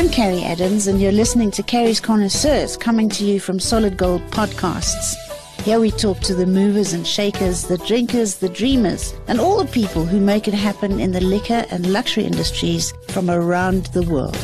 [0.00, 4.22] I'm Carrie Adams, and you're listening to Carrie's Connoisseurs, coming to you from Solid Gold
[4.30, 5.14] Podcasts.
[5.60, 9.70] Here we talk to the movers and shakers, the drinkers, the dreamers, and all the
[9.70, 14.38] people who make it happen in the liquor and luxury industries from around the world.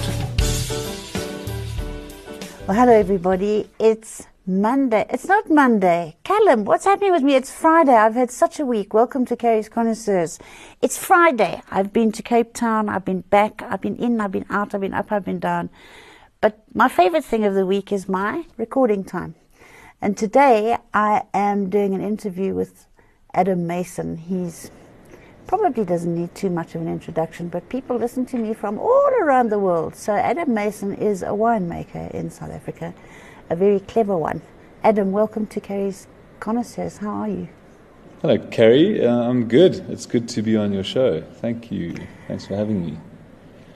[2.68, 3.66] Well, hello, everybody.
[3.78, 5.04] It's Monday.
[5.10, 6.18] It's not Monday.
[6.22, 7.34] Callum, what's happening with me?
[7.34, 7.96] It's Friday.
[7.96, 8.94] I've had such a week.
[8.94, 10.38] Welcome to Carrie's Connoisseurs.
[10.80, 11.60] It's Friday.
[11.68, 12.88] I've been to Cape Town.
[12.88, 13.60] I've been back.
[13.62, 14.20] I've been in.
[14.20, 14.72] I've been out.
[14.72, 15.10] I've been up.
[15.10, 15.68] I've been down.
[16.40, 19.34] But my favorite thing of the week is my recording time.
[20.00, 22.86] And today I am doing an interview with
[23.34, 24.16] Adam Mason.
[24.16, 24.70] He's
[25.48, 29.10] probably doesn't need too much of an introduction, but people listen to me from all
[29.20, 29.96] around the world.
[29.96, 32.94] So Adam Mason is a winemaker in South Africa
[33.48, 34.42] a very clever one.
[34.82, 36.06] Adam, welcome to Carrie's
[36.40, 36.98] Connoisseurs.
[36.98, 37.48] How are you?
[38.22, 39.04] Hello, Carrie.
[39.04, 39.84] Uh, I'm good.
[39.88, 41.20] It's good to be on your show.
[41.20, 41.94] Thank you.
[42.28, 42.98] Thanks for having me.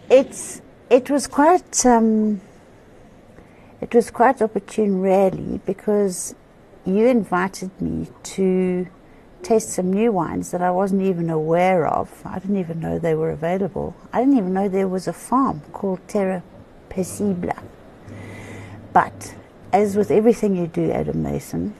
[0.08, 2.40] It's it was quite um,
[3.80, 6.34] it was quite opportune, really, because
[6.84, 8.86] you invited me to
[9.42, 12.10] taste some new wines that I wasn't even aware of.
[12.24, 13.94] I didn't even know they were available.
[14.12, 16.42] I didn't even know there was a farm called Terra
[16.90, 17.62] Paisible.
[18.92, 19.34] But
[19.72, 21.74] as with everything you do, Adam Mason,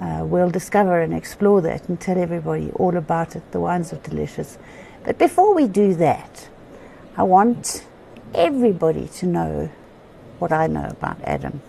[0.00, 3.52] uh, we'll discover and explore that and tell everybody all about it.
[3.52, 4.58] The wines are delicious.
[5.04, 6.48] But before we do that,
[7.16, 7.84] I want
[8.34, 9.70] everybody to know
[10.38, 11.62] what I know about Adam.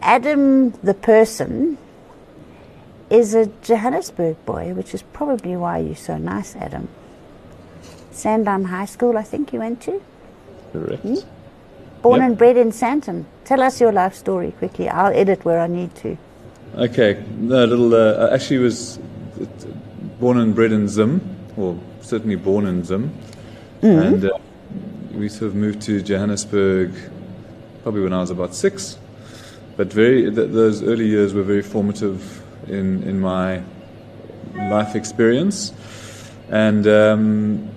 [0.00, 1.78] Adam, the person,
[3.10, 6.88] is a Johannesburg boy, which is probably why you're so nice, Adam.
[8.10, 10.02] Sandown High School, I think you went to?
[10.72, 11.02] Correct.
[11.02, 11.16] Hmm?
[12.02, 12.28] Born yep.
[12.28, 13.24] and bred in Sandton.
[13.44, 14.88] Tell us your life story quickly.
[14.88, 16.16] I'll edit where I need to.
[16.76, 17.94] Okay, a little.
[17.94, 18.98] Uh, actually, was
[20.20, 21.20] born and bred in Zim,
[21.56, 23.10] or certainly born in Zim,
[23.80, 23.86] mm-hmm.
[23.86, 24.38] and uh,
[25.12, 26.92] we sort of moved to Johannesburg
[27.82, 28.98] probably when I was about six.
[29.76, 33.62] But very, th- those early years were very formative in in my
[34.54, 35.72] life experience,
[36.50, 37.70] and um,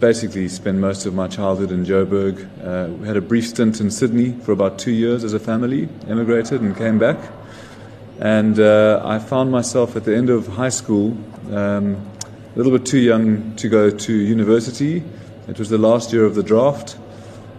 [0.00, 2.46] basically spent most of my childhood in Joburg.
[2.62, 5.88] Uh, we had a brief stint in Sydney for about two years as a family,
[6.06, 7.16] emigrated and came back.
[8.20, 11.16] And uh, I found myself at the end of high school
[11.50, 11.96] um,
[12.54, 15.02] a little bit too young to go to university.
[15.48, 16.98] It was the last year of the draft.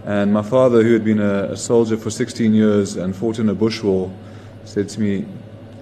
[0.05, 3.49] And my father, who had been a, a soldier for 16 years and fought in
[3.49, 4.11] a bush war,
[4.63, 5.25] said to me,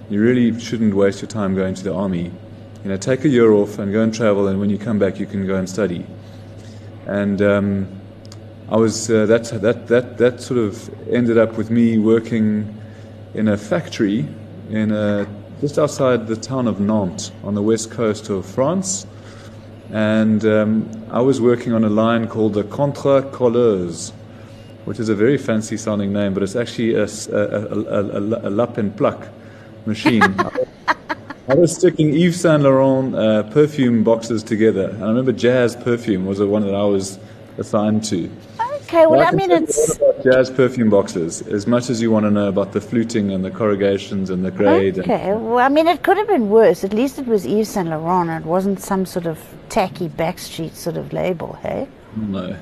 [0.08, 2.32] You really shouldn't waste your time going to the army.
[2.82, 5.20] You know, take a year off and go and travel, and when you come back,
[5.20, 6.06] you can go and study
[7.06, 7.88] and um,
[8.68, 12.76] I was uh, that that that that sort of ended up with me working
[13.34, 14.26] in a factory
[14.70, 15.26] in a,
[15.60, 19.06] just outside the town of Nantes on the west coast of France,
[19.92, 24.12] and um, I was working on a line called the Contre Colleuse,
[24.84, 28.50] which is a very fancy sounding name, but it's actually a, a, a, a, a
[28.50, 29.28] lap and pluck
[29.86, 30.22] machine.
[31.48, 36.26] I was sticking Yves Saint Laurent uh, perfume boxes together, and I remember Jazz perfume
[36.26, 37.18] was the one that I was
[37.58, 38.30] assigned to.
[38.88, 41.42] Okay, well, I, I mean, it's jazz perfume boxes.
[41.48, 44.52] As much as you want to know about the fluting and the corrugations and the
[44.52, 45.00] grade.
[45.00, 46.84] Okay, well, I mean, it could have been worse.
[46.84, 48.30] At least it was Yves Saint Laurent.
[48.30, 51.88] And it wasn't some sort of tacky backstreet sort of label, hey?
[52.16, 52.56] No.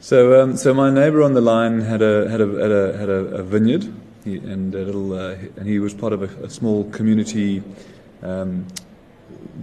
[0.00, 3.08] So, um, so my neighbour on the line had a had a had a, had
[3.08, 3.92] a, a vineyard
[4.24, 7.62] he, and a little, uh, and he was part of a, a small community
[8.22, 8.66] um,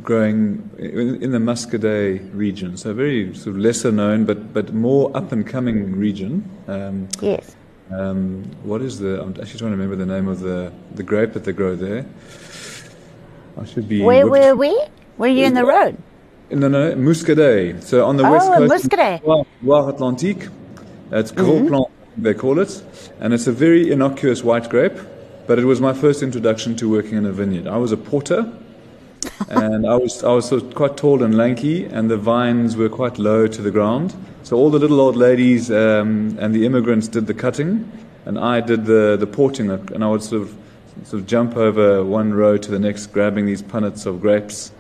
[0.04, 2.78] growing in, in, the Muscadet region.
[2.78, 6.50] So very sort of lesser known, but but more up and coming region.
[6.68, 7.56] Um, yes.
[7.92, 9.22] Um, what is the?
[9.22, 12.06] I'm actually trying to remember the name of the the grape that they grow there.
[13.60, 14.02] I should be.
[14.02, 14.78] Where were we?
[15.18, 15.98] Were you in the road?
[16.52, 17.84] No, no, Muscadet.
[17.84, 19.46] So on the oh, west coast, Muscadet.
[19.62, 20.52] Loire Atlantique.
[21.12, 21.68] It's Gros mm-hmm.
[21.68, 21.86] Plan
[22.18, 22.84] they call it.
[23.20, 24.98] And it's a very innocuous white grape,
[25.48, 27.68] but it was my first introduction to working in a vineyard.
[27.68, 28.52] I was a porter,
[29.50, 32.89] and I was, I was sort of quite tall and lanky, and the vines were
[32.89, 34.16] quite low to the ground.
[34.44, 37.92] So all the little old ladies um, and the immigrants did the cutting,
[38.25, 40.56] and I did the, the porting, and I would sort of,
[41.04, 44.72] sort of jump over one row to the next, grabbing these punnets of grapes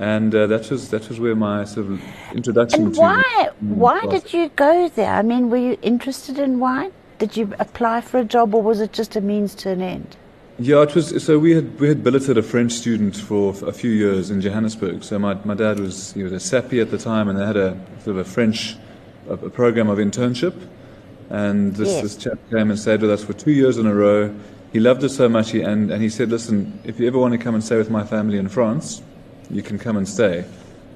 [0.00, 2.00] and uh, that was that was where my sort of
[2.32, 5.12] introduction and to why why did you go there?
[5.12, 6.90] I mean, were you interested in wine?
[7.18, 10.16] Did you apply for a job, or was it just a means to an end?
[10.58, 11.22] Yeah, it was.
[11.22, 15.04] So we had we had billeted a French student for a few years in Johannesburg.
[15.04, 17.58] So my, my dad was he was a SAPI at the time, and they had
[17.58, 18.76] a sort of a French
[19.28, 20.54] a, a program of internship.
[21.28, 22.02] And this, yes.
[22.02, 24.34] this chap came and stayed with us for two years in a row.
[24.72, 27.32] He loved it so much, he, and, and he said, "Listen, if you ever want
[27.32, 29.02] to come and stay with my family in France,
[29.50, 30.44] you can come and stay.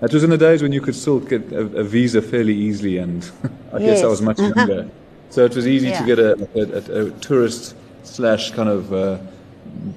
[0.00, 2.98] That was in the days when you could still get a, a visa fairly easily,
[2.98, 3.30] and
[3.72, 4.00] I yes.
[4.00, 4.88] guess I was much younger.
[5.30, 6.00] so it was easy yeah.
[6.00, 9.18] to get a, a, a, tourist slash kind of uh,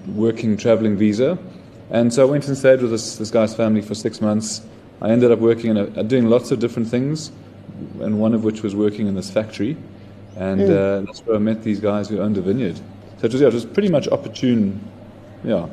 [0.08, 1.38] working traveling visa.
[1.90, 4.62] And so I went and stayed with this, this guy's family for six months.
[5.02, 7.32] I ended up working in a, doing lots of different things,
[8.00, 9.78] and one of which was working in this factory.
[10.36, 10.70] And mm.
[10.70, 12.78] uh, that's where I met these guys who owned a vineyard.
[13.20, 14.80] So it was, yeah, it was pretty much opportune,
[15.44, 15.68] yeah,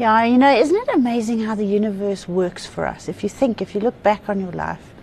[0.00, 3.06] yeah, you know, isn't it amazing how the universe works for us?
[3.06, 4.94] If you think, if you look back on your life,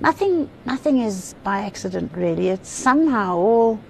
[0.00, 2.50] nothing, nothing is by accident, really.
[2.50, 3.80] It's somehow all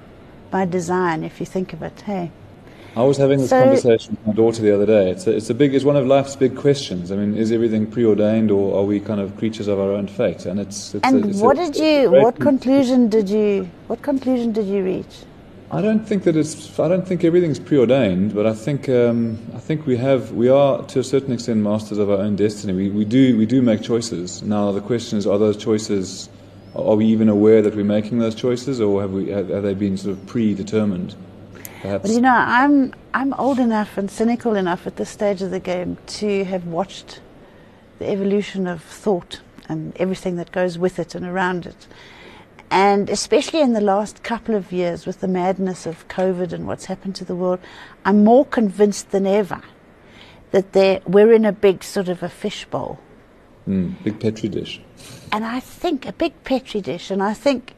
[0.52, 2.00] by design, if you think of it.
[2.02, 2.30] Hey.
[2.94, 5.10] I was having this so, conversation with my daughter the other day.
[5.10, 7.10] It's a, it's a big, it's one of life's big questions.
[7.10, 10.46] I mean, is everything preordained, or are we kind of creatures of our own fate?
[10.46, 14.02] And it's, it's and a, it's what a, did you, what conclusion did you, what
[14.02, 15.16] conclusion did you reach?
[15.74, 16.78] I don't think that it's.
[16.78, 20.30] I don't think everything's preordained, but I think um, I think we have.
[20.30, 22.72] We are to a certain extent masters of our own destiny.
[22.72, 24.40] We, we do we do make choices.
[24.44, 26.28] Now the question is, are those choices?
[26.76, 29.74] Are we even aware that we're making those choices, or have we have, have they
[29.74, 31.16] been sort of predetermined?
[31.82, 32.02] Perhaps.
[32.02, 35.58] But you know, I'm I'm old enough and cynical enough at this stage of the
[35.58, 37.20] game to have watched
[37.98, 41.88] the evolution of thought and everything that goes with it and around it.
[42.70, 46.86] And especially in the last couple of years with the madness of COVID and what's
[46.86, 47.60] happened to the world,
[48.04, 49.62] I'm more convinced than ever
[50.50, 52.98] that we're in a big sort of a fishbowl.
[53.68, 54.80] Mm, big petri dish.
[55.32, 57.74] And I think a big petri dish, and I think,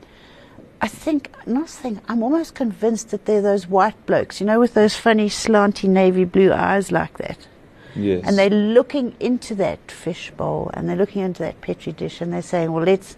[0.80, 4.74] I think, not think, I'm almost convinced that they're those white blokes, you know, with
[4.74, 7.46] those funny slanty navy blue eyes like that.
[7.94, 8.24] Yes.
[8.26, 12.42] And they're looking into that fishbowl and they're looking into that petri dish and they're
[12.42, 13.16] saying, well, let's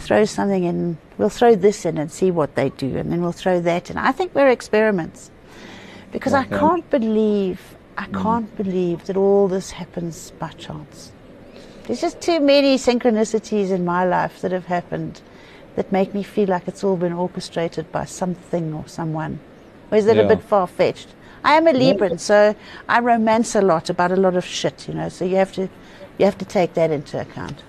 [0.00, 3.32] throw something in, we'll throw this in and see what they do, and then we'll
[3.32, 3.96] throw that in.
[3.96, 5.30] I think we're experiments
[6.12, 7.60] because I can't believe,
[7.96, 8.22] I mm.
[8.22, 11.12] can't believe that all this happens by chance.
[11.84, 15.20] There's just too many synchronicities in my life that have happened
[15.76, 19.40] that make me feel like it's all been orchestrated by something or someone.
[19.90, 20.22] Or is it yeah.
[20.22, 21.08] a bit far fetched?
[21.42, 22.54] I am a Libran, so
[22.88, 25.08] I romance a lot about a lot of shit, you know.
[25.08, 25.68] So you have to,
[26.18, 27.62] you have to take that into account.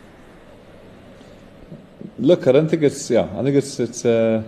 [2.20, 3.28] Look, I don't think it's yeah.
[3.38, 4.44] I think it's it's uh,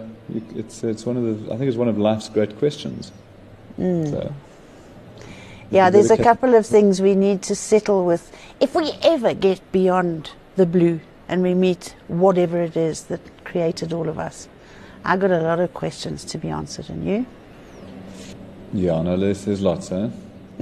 [0.55, 3.11] it's it's one of the I think it's one of life's great questions.
[3.79, 4.09] Mm.
[4.09, 4.33] So,
[5.71, 8.31] yeah, there's a couple of things we need to settle with.
[8.59, 13.91] If we ever get beyond the blue and we meet whatever it is that created
[13.91, 14.47] all of us,
[15.03, 17.25] I got a lot of questions to be answered, and you?
[18.71, 20.09] Yeah, no, there's, there's lots, eh?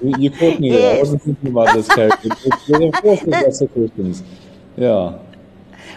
[0.00, 0.96] you, you, caught me there.
[0.96, 2.28] I wasn't thinking about this character.
[2.32, 4.22] of course, there's lots of questions.
[4.76, 5.18] Yeah.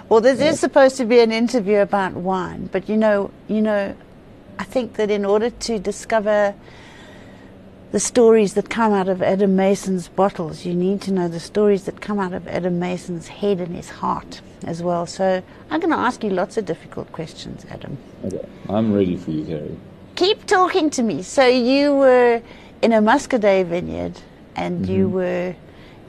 [0.09, 3.95] Well, this is supposed to be an interview about wine, but you know, you know,
[4.57, 6.55] I think that in order to discover
[7.91, 11.85] the stories that come out of Adam Mason's bottles, you need to know the stories
[11.85, 15.05] that come out of Adam Mason's head and his heart as well.
[15.05, 17.99] So I'm going to ask you lots of difficult questions, Adam.
[18.25, 19.77] Okay, I'm ready for you, Carrie.
[20.15, 21.21] Keep talking to me.
[21.21, 22.41] So you were
[22.81, 24.19] in a Muscadet vineyard,
[24.55, 24.91] and mm-hmm.
[24.91, 25.55] you were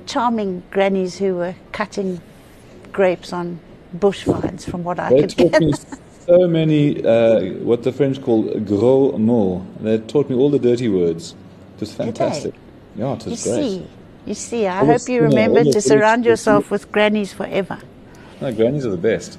[0.06, 2.22] charming grannies who were cutting
[2.92, 3.60] grapes on
[3.92, 5.76] bush vines, from what I they could
[6.26, 9.64] so many, uh, what the French call gros mots.
[9.80, 11.34] They taught me all the dirty words.
[11.74, 12.54] It was fantastic.
[12.94, 13.62] Yeah, it was you great.
[13.62, 13.86] See,
[14.26, 17.78] you see, I hope you remember to surround yourself with grannies forever.
[18.40, 19.38] No, grannies are the best.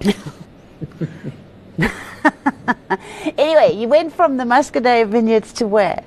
[3.38, 6.04] anyway, you went from the Muscadet vineyards to where?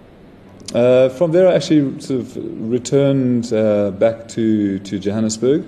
[0.73, 5.65] Uh, from there, I actually sort of returned uh, back to, to Johannesburg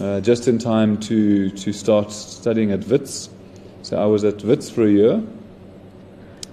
[0.00, 3.30] uh, just in time to, to start studying at Wits.
[3.82, 5.22] So I was at Wits for a year.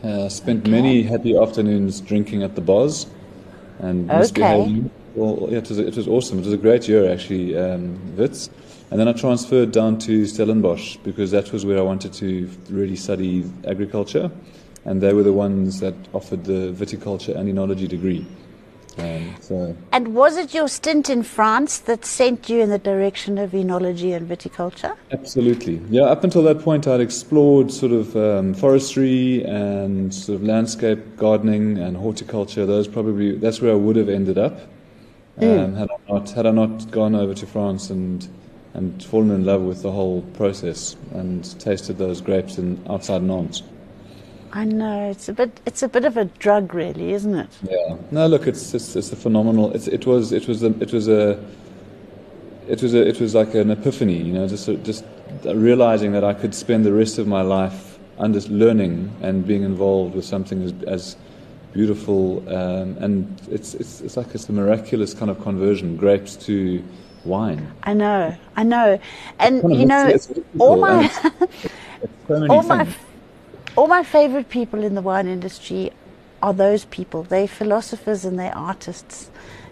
[0.04, 0.72] Uh, spent okay.
[0.72, 3.06] many happy afternoons drinking at the bars
[3.80, 4.20] and okay.
[4.20, 4.92] misbehaving.
[5.16, 6.40] Well, yeah, it was, it was awesome.
[6.40, 8.50] It was a great year, actually, um, Wits.
[8.92, 12.96] And then I transferred down to Stellenbosch because that was where I wanted to really
[12.96, 14.32] study agriculture.
[14.86, 18.26] And they were the ones that offered the viticulture and enology degree.
[19.00, 19.76] Um, so.
[19.92, 24.16] And was it your stint in France that sent you in the direction of enology
[24.16, 24.96] and viticulture?
[25.12, 25.82] Absolutely.
[25.90, 31.18] Yeah, up until that point, I'd explored sort of um, forestry and sort of landscape
[31.18, 32.66] gardening and horticulture.
[32.66, 34.60] Those probably that's where I would have ended up
[35.40, 35.64] mm.
[35.64, 38.28] um, had I not had I not gone over to France and
[38.74, 43.64] and fallen in love with the whole process and tasted those grapes in outside Nantes.
[44.52, 45.60] I know it's a bit.
[45.66, 47.50] It's a bit of a drug, really, isn't it?
[47.64, 47.98] Yeah.
[48.12, 49.72] No, look, it's it's, it's a phenomenal.
[49.74, 51.44] It's, it was it was a, it was a
[52.68, 55.06] it was a, it was like an epiphany, you know, just just
[55.44, 60.16] realizing that I could spend the rest of my life under learning and being involved
[60.16, 61.16] with something as, as
[61.74, 66.84] beautiful, um, and it's, it's it's like it's a miraculous kind of conversion, grapes to
[67.24, 67.72] wine.
[67.84, 69.00] I know, I know,
[69.40, 70.18] and Kind of you know,
[70.58, 71.08] all my
[72.28, 72.96] So all my things.
[73.76, 75.92] All my favorite people in the wine industry
[76.42, 77.24] are those people.
[77.24, 79.30] They're philosophers and they're artists,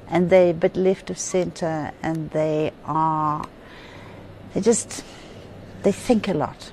[0.09, 3.45] and they're a bit left of center, and they are
[4.53, 5.03] they just
[5.83, 6.71] they think a lot.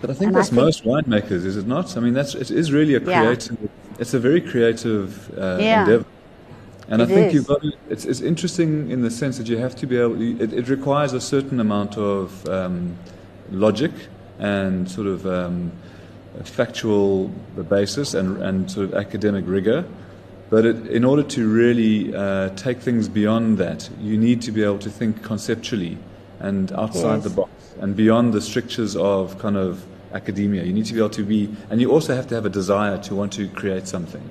[0.00, 1.96] But I think And I think- most winemakers, is it not?
[1.96, 3.56] I mean, that's it is really a creative.
[3.60, 3.68] Yeah.
[3.98, 5.80] It's a very creative uh, Yeah.
[5.84, 6.04] endeavor,
[6.88, 7.34] and I think is.
[7.34, 7.62] you've got.
[7.62, 10.20] To, it's it's interesting in the sense that you have to be able.
[10.20, 12.96] It, it requires a certain amount of um,
[13.50, 13.92] logic
[14.38, 15.72] and sort of um,
[16.44, 17.28] factual
[17.68, 19.84] basis and and sort of academic rigor.
[20.48, 24.62] But it, in order to really uh, take things beyond that, you need to be
[24.62, 25.98] able to think conceptually
[26.38, 27.24] and outside Yes.
[27.24, 27.50] the box
[27.80, 30.62] and beyond the strictures of kind of academia.
[30.62, 32.96] You need to be able to be, and you also have to have a desire
[33.02, 34.22] to want to create something.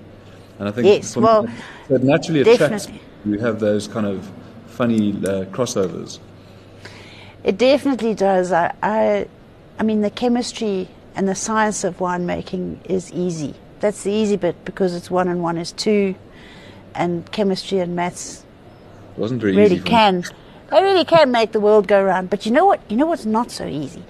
[0.57, 1.47] And I think Yes, me, well,
[1.89, 3.01] that naturally attracts definitely.
[3.25, 4.31] you have those kind of
[4.67, 6.19] funny uh, crossovers.
[7.43, 8.51] It definitely does.
[8.51, 9.27] I, I,
[9.79, 13.55] I mean, the chemistry and the science of winemaking is easy.
[13.79, 16.15] That's the easy bit because it's one and one is two,
[16.93, 18.43] and chemistry and maths
[19.17, 19.79] wasn't really me.
[19.79, 20.23] can.
[20.71, 22.29] They really can make the world go round.
[22.29, 22.81] But you know what?
[22.89, 24.03] You know what's not so easy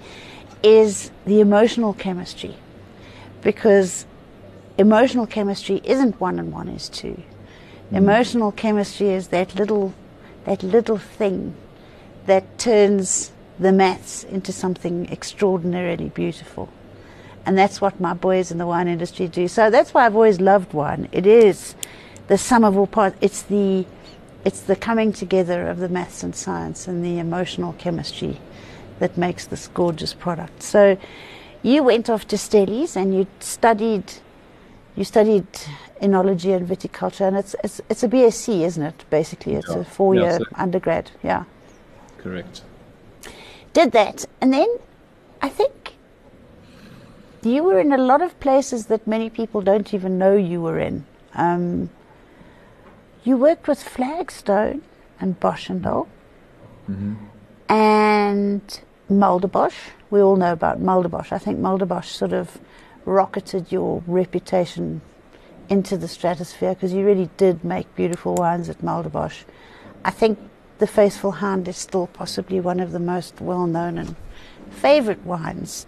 [0.62, 2.54] is the emotional chemistry,
[3.42, 4.06] because
[4.78, 7.22] emotional chemistry isn't one and one is two.
[7.90, 7.96] Hmm.
[7.96, 9.94] Emotional chemistry is that little,
[10.44, 11.54] that little thing
[12.26, 16.68] that turns the maths into something extraordinarily beautiful.
[17.46, 19.46] And that's what my boys in the wine industry do.
[19.48, 21.08] So that's why I've always loved wine.
[21.12, 21.74] It is
[22.26, 23.16] the sum of all parts.
[23.20, 23.86] It's the,
[24.44, 28.38] it's the coming together of the maths and science and the emotional chemistry
[28.98, 30.62] that makes this gorgeous product.
[30.62, 30.98] So
[31.62, 34.12] you went off to Stellies and you studied,
[34.96, 35.46] you studied
[36.02, 39.04] enology and viticulture, and it's it's, it's a BSc, isn't it?
[39.10, 39.78] Basically, it's Yeah.
[39.78, 41.10] a four-year Yeah, so- undergrad.
[41.22, 41.44] Yeah
[42.18, 42.62] Correct.
[43.72, 44.66] did that, and then
[45.42, 45.85] I think
[47.42, 50.78] you were in a lot of places that many people don't even know you were
[50.78, 51.04] in.
[51.34, 51.90] Um,
[53.24, 54.82] you worked with Flagstone
[55.20, 56.06] and Boschendal
[57.68, 59.90] and Mulderbosch.
[60.10, 61.32] We all know about Mulderbosch.
[61.32, 62.58] I think Mulderbosch sort of
[63.04, 65.00] rocketed your reputation
[65.68, 69.42] into the stratosphere because you really did make beautiful wines at Mulderbosch.
[70.04, 70.38] I think
[70.78, 74.14] the Faithful Hound is still possibly one of the most well known and
[74.70, 75.86] favourite wines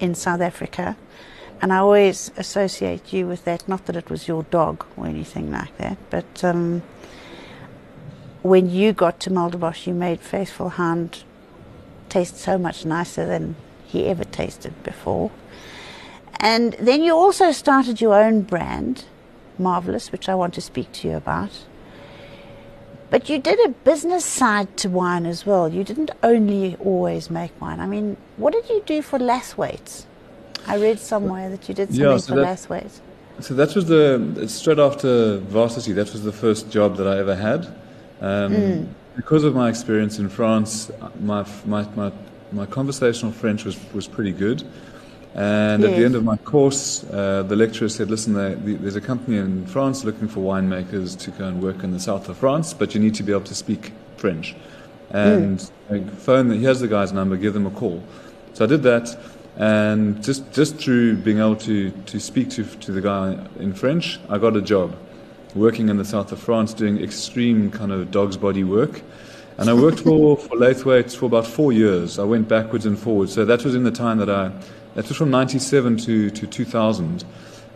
[0.00, 0.96] in South Africa.
[1.60, 3.66] And I always associate you with that.
[3.68, 6.82] Not that it was your dog or anything like that, but um,
[8.42, 11.24] when you got to Mulderbosch, you made Faithful Hound
[12.08, 15.30] taste so much nicer than he ever tasted before.
[16.40, 19.04] And then you also started your own brand,
[19.58, 21.50] Marvelous, which I want to speak to you about.
[23.10, 25.68] But you did a business side to wine as well.
[25.68, 27.78] You didn't only always make wine.
[27.80, 30.06] I mean, what did you do for Laithwaite's?
[30.66, 33.00] I read somewhere that you did something Yeah, so for that- Laithwaite's.
[33.40, 35.92] So that was the straight after varsity.
[35.92, 37.66] That was the first job that I ever had.
[38.20, 42.10] Um, Because of my experience in France, my my my,
[42.52, 44.62] my conversational French was was pretty good.
[45.36, 48.32] And at the end of my course, uh, the lecturer said, "Listen,
[48.82, 52.30] there's a company in France looking for winemakers to go and work in the south
[52.30, 54.56] of France, but you need to be able to speak French."
[55.10, 56.48] And I phone.
[56.50, 57.36] Here's the guy's number.
[57.36, 58.02] Give them a call.
[58.54, 59.14] So I did that,
[59.58, 64.18] and just just through being able to to speak to to the guy in French,
[64.30, 64.96] I got a job
[65.54, 69.02] working in the south of France doing extreme kind of dog's body work.
[69.58, 72.18] And I worked for, for Laithwaites for about four years.
[72.18, 73.32] I went backwards and forwards.
[73.32, 74.50] So that was in the time that I,
[74.96, 77.24] that was from 97 to, to 2000.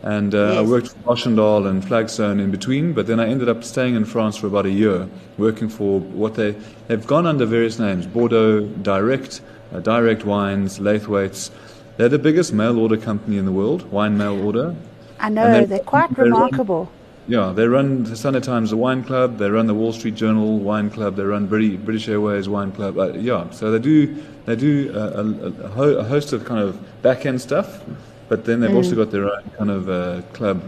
[0.03, 3.63] And uh, I worked for Boschendal and Flagstone in between, but then I ended up
[3.63, 6.55] staying in France for about a year, working for what they,
[6.87, 9.41] they've gone under various names Bordeaux Direct,
[9.73, 11.51] uh, Direct Wines, Laithwaites.
[11.97, 14.75] They're the biggest mail order company in the world, wine mail order.
[15.19, 16.91] I know, they- they're quite they run- remarkable.
[17.27, 19.37] Yeah, they run the Sunday Times, the Wine Club.
[19.37, 21.15] They run the Wall Street Journal Wine Club.
[21.15, 22.97] They run British, British Airways Wine Club.
[22.97, 26.59] Uh, yeah, so they do they do a, a, a, ho- a host of kind
[26.59, 27.83] of back end stuff,
[28.27, 30.61] but then they've also got their own kind of uh, club,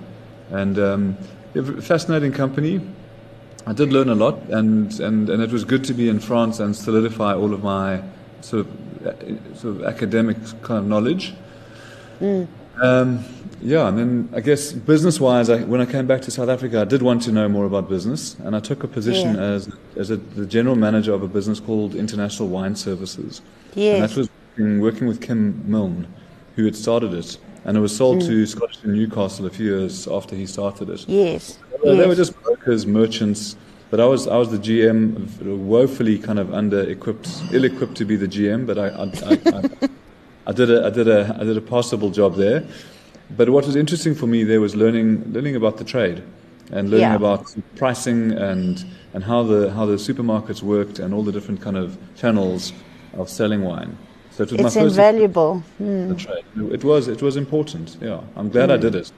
[0.51, 1.17] and um,
[1.53, 2.79] they're a fascinating company.
[3.65, 6.59] I did learn a lot, and, and, and it was good to be in France
[6.59, 8.01] and solidify all of my
[8.41, 11.33] sort of uh, sort of academic kind of knowledge.
[12.83, 13.23] Um,
[13.61, 16.81] yeah, and then I guess business wise, I, when I came back to South Africa,
[16.81, 19.41] I did want to know more about business, and I took a position Yeah.
[19.55, 23.41] as as a, the general manager of a business called International Wine Services.
[23.77, 26.07] And that was working, with Kim Milne,
[26.57, 28.27] who had started it, and it was sold Mm.
[28.27, 31.05] to Scottish and Newcastle a few years after he started it.
[31.07, 31.57] Yes.
[31.83, 33.55] Well, They were just brokers, merchants,
[33.91, 34.99] But I was I was the GM,
[35.73, 38.65] woefully kind of under-equipped, ill-equipped to be the GM.
[38.65, 39.05] But I I,
[39.57, 39.89] I,
[40.47, 42.63] I, did a I did a I did a passable job there.
[43.37, 46.21] But what was interesting for me there was learning learning about the trade
[46.71, 47.15] and learning Yeah.
[47.15, 48.83] about pricing and
[49.13, 52.73] and how the how the supermarkets worked and all the different kind of channels
[53.13, 53.97] of selling wine.
[54.31, 55.63] So it was It's my first invaluable.
[55.77, 56.43] Hmm, the trade.
[56.71, 57.97] It was it was important.
[58.01, 59.11] Yeah, I'm glad I did it.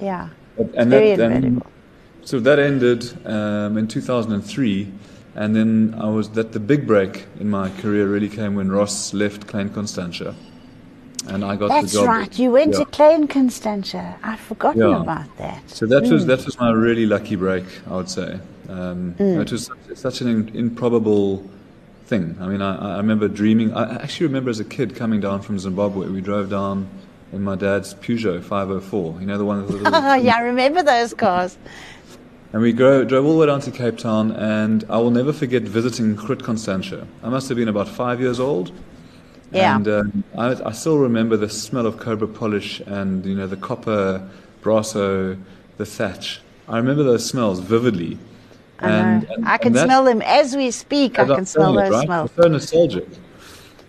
[0.00, 0.28] yeah.
[0.58, 1.66] And, and Very that, and invaluable.
[2.24, 4.92] so that ended um, in 2003,
[5.36, 9.14] and then I was that the big break in my career really came when Ross
[9.14, 10.34] left Klein Constantia,
[11.26, 12.06] and I got That's the job.
[12.08, 12.38] right.
[12.38, 12.80] You went Yeah.
[12.80, 14.16] to Klein Constantia.
[14.22, 15.00] I've forgotten Yeah.
[15.02, 15.62] about that.
[15.66, 16.28] So that was Hmm.
[16.28, 18.38] that was my really lucky break, I would say.
[18.68, 21.42] Um, It was such, such an in, improbable
[22.06, 22.36] thing.
[22.40, 23.72] I mean, I, I remember dreaming.
[23.74, 26.06] I actually remember as a kid coming down from Zimbabwe.
[26.08, 26.86] We drove down
[27.32, 29.16] in my dad's Peugeot 504.
[29.20, 29.94] You know the one with the little.
[29.94, 31.58] Oh, yeah, I remember those cars.
[32.52, 35.34] And we go, drove all the way down to Cape Town, and I will never
[35.34, 37.06] forget visiting Groot Constantia.
[37.22, 38.70] I must have been about five years old.
[39.50, 39.76] Yeah.
[39.76, 43.56] And um, I, I still remember the smell of cobra polish and, you know, the
[43.56, 44.28] copper,
[44.62, 45.40] brasso,
[45.78, 46.40] the thatch.
[46.68, 48.18] I remember those smells vividly.
[48.80, 51.18] I And, and- I can and smell them as we speak.
[51.18, 52.04] I can smell those right?
[52.04, 52.30] smells.
[52.30, 53.08] It's so nostalgic.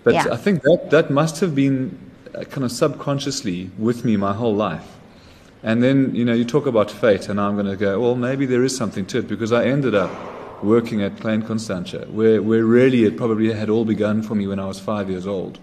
[0.04, 0.28] But Yeah.
[0.32, 1.98] I think that, that must have been
[2.34, 4.88] uh, kind of subconsciously with me my whole life.
[5.62, 8.46] And then, you know, you talk about fate, and I'm going to go, well, maybe
[8.46, 10.10] there is something to it, because I ended up
[10.64, 14.60] working at Klein Constantia, where, where really it probably had all begun for me when
[14.60, 15.60] I was five years old.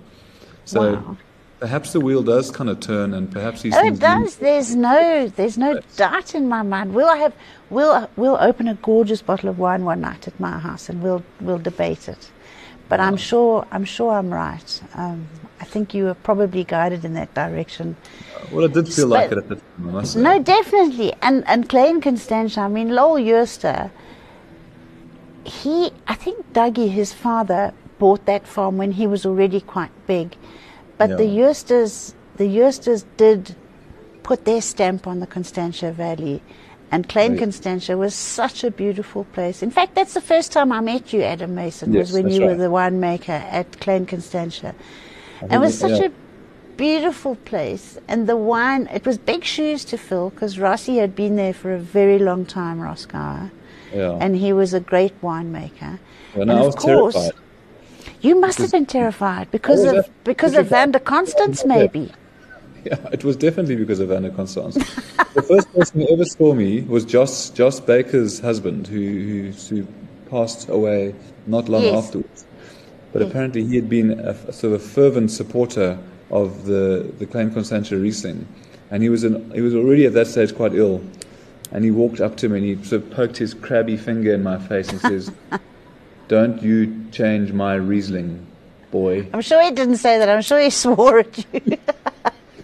[0.64, 1.16] So Wow.
[1.60, 4.36] perhaps the wheel does kind of turn, and perhaps these Oh, it does.
[4.36, 6.94] There's no, there's no doubt in my mind.
[6.94, 7.32] We'll have,
[7.70, 11.22] we'll, we'll open a gorgeous bottle of wine one night at my house, and we'll,
[11.40, 12.30] we'll debate it.
[12.88, 14.80] But I'm sure, I'm sure I'm right.
[14.94, 15.26] Um,
[15.60, 17.96] I think you were probably guided in that direction.
[18.52, 20.20] Well, it did feel like it at the time, I must say.
[20.20, 21.12] No, definitely.
[21.20, 23.90] And and Klein Constantia, I mean Lowell Jooste,
[25.46, 30.36] he I think Dougie, his father, bought that farm when he was already quite big.
[30.98, 31.48] But the Yeah.
[31.48, 33.56] Joostes the Joostes did
[34.22, 36.42] put their stamp on the Constantia Valley.
[36.90, 37.40] And Klein Right.
[37.40, 39.62] Constantia was such a beautiful place.
[39.62, 42.42] In fact, that's the first time I met you, Adam Mason, Yes, was when you
[42.42, 42.58] were right.
[42.58, 44.74] the winemaker at Klein Constantia.
[45.50, 46.06] I It was such yeah.
[46.06, 46.10] a
[46.76, 48.88] beautiful place, and the wine.
[48.92, 52.44] It was big shoes to fill because Rossi had been there for a very long
[52.44, 53.50] time, Ross Gower,
[53.94, 54.18] Yeah.
[54.20, 55.98] and he was a great winemaker.
[56.34, 57.40] And of was course, terrified.
[58.20, 60.68] you must have been terrified because oh, of ab- because of.
[60.68, 62.12] Vin de Constance, maybe.
[62.84, 64.76] Yeah, it was definitely because of Anna Constance.
[65.34, 69.86] the first person who ever saw me was Joss, Joss Baker's husband, who, who, who
[70.30, 71.12] passed away
[71.48, 72.04] not long Yes.
[72.04, 72.46] afterwards.
[73.12, 73.30] But Yes.
[73.30, 75.98] apparently he had been a, a sort of fervent supporter
[76.30, 78.46] of the, the Klein Constantia Riesling.
[78.92, 81.00] And he was, in, he was already at that stage quite ill.
[81.72, 84.42] And he walked up to me and he sort of poked his crabby finger in
[84.42, 85.32] my face and says,
[86.28, 88.44] Don't you change my Riesling,
[88.90, 89.28] boy.
[89.32, 90.28] I'm sure he didn't say that.
[90.28, 91.78] I'm sure he swore at you.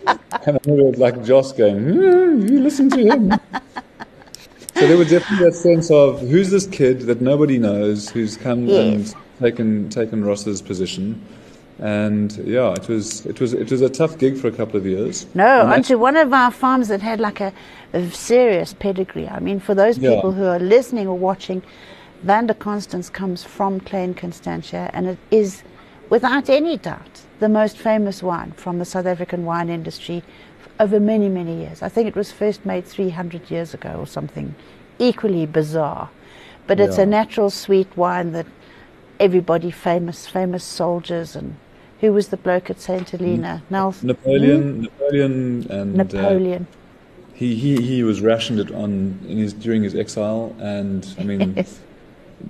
[0.07, 3.31] And I remember it was like Joss going, "Hmm, you listen to him.
[4.75, 8.67] so there was definitely that sense of who's this kid that nobody knows, who's come
[8.67, 9.13] Yes.
[9.13, 11.25] and taken taken Ross's position.
[11.83, 14.87] And yeah, it was it was it was a tough gig for a couple of
[14.87, 15.27] years.
[15.35, 17.53] No, And onto one of our farms that had like a,
[17.93, 19.29] a serious pedigree.
[19.29, 20.11] I mean, for those Yeah.
[20.15, 21.61] people who are listening or watching,
[22.23, 25.65] Vin de Constance comes from Klein Constantia, and it is,
[26.09, 30.23] without any doubt, the most famous wine from the South African wine industry
[30.79, 31.83] over many, many years.
[31.83, 34.55] I think it was first made 300 years ago or something
[35.01, 36.11] equally bizarre.
[36.69, 38.47] But it's a natural sweet wine that
[39.19, 41.57] everybody famous, famous soldiers and
[42.03, 43.09] who was the bloke at St.
[43.09, 43.63] Helena?
[43.71, 44.09] Nelson.
[44.09, 46.67] Napoleon, Napoleon, and uh, Napoleon.
[47.33, 51.55] he, he he was rationed it on in his during his exile, and I mean,
[51.57, 51.79] Yes.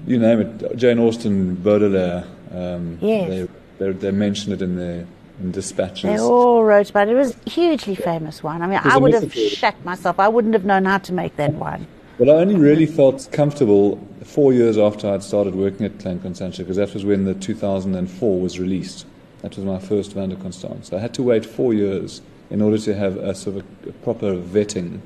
[0.07, 2.25] you name it, Jane Austen, Baudelaire.
[2.51, 3.29] Um, Yes.
[3.29, 5.07] they, they they mention it in their
[5.41, 6.05] in dispatches.
[6.05, 7.13] They all wrote about it.
[7.13, 8.63] It was a hugely famous wine.
[8.63, 10.19] I mean, I would have shat myself.
[10.19, 11.87] I wouldn't have known how to make that wine.
[12.19, 16.63] But I only really felt comfortable four years after I'd started working at Klein Constantia,
[16.63, 19.05] because that was when the 2004 was released.
[19.43, 20.93] That was my first Vin de Constance.
[20.93, 24.35] I had to wait four years in order to have a sort of a proper
[24.35, 25.01] vetting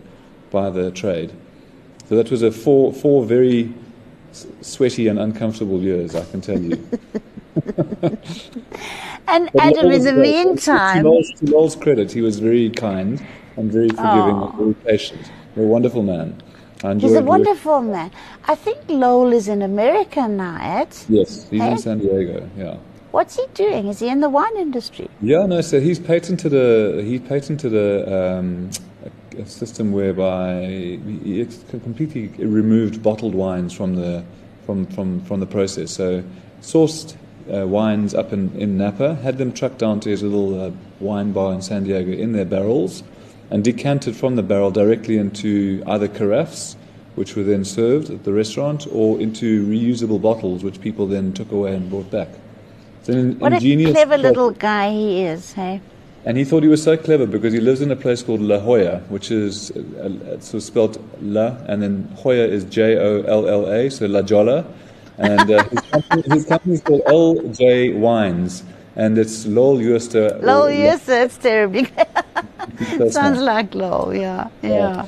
[0.51, 1.33] by the trade.
[2.09, 3.73] So that was a four, four very
[4.61, 6.87] sweaty and uncomfortable years, I can tell you.
[9.29, 10.15] And But Adam, in the great.
[10.15, 13.25] To meantime, Lowell's, to Lowell's credit, he was very kind
[13.57, 14.49] and very forgiving Oh.
[14.51, 15.31] and very patient.
[15.57, 16.41] A wonderful man.
[17.01, 18.11] He's a wonderful man.
[18.47, 20.89] I think Lowell is in America now, Ed.
[21.09, 22.49] Yes, he's in San Diego.
[22.57, 22.77] Yeah.
[23.17, 23.89] What's he doing?
[23.89, 25.09] Is he in the wine industry?
[25.23, 25.63] Yeah, no.
[25.63, 28.69] So he's patented a he patented a, um,
[29.39, 30.67] a system whereby
[31.25, 34.23] he completely removed bottled wines from the
[34.67, 35.93] from from from the process.
[35.93, 36.25] So
[36.61, 37.17] sourced
[37.51, 41.33] uh, wines up in, in Napa, had them trucked down to his little uh, wine
[41.33, 43.03] bar in San Diego in their barrels,
[43.49, 46.77] and decanted from the barrel directly into either carafes,
[47.15, 51.51] which were then served at the restaurant, or into reusable bottles, which people then took
[51.51, 52.29] away and brought back.
[53.09, 55.81] It's an what a clever little guy he is, hey?
[56.25, 58.59] And he thought he was so clever because he lives in a place called La
[58.59, 63.49] Jolla, which is uh, uh so spelled La, and then Jolla is J O L
[63.49, 64.65] L A, so La Jolla.
[65.19, 68.65] And uh, his, company, his company is called LJ Wines,
[68.97, 70.43] and it's Lowell Jooste.
[70.43, 71.89] Lowell Jooste, it's terribly.
[73.11, 75.07] Sounds like Lowell, yeah, yeah.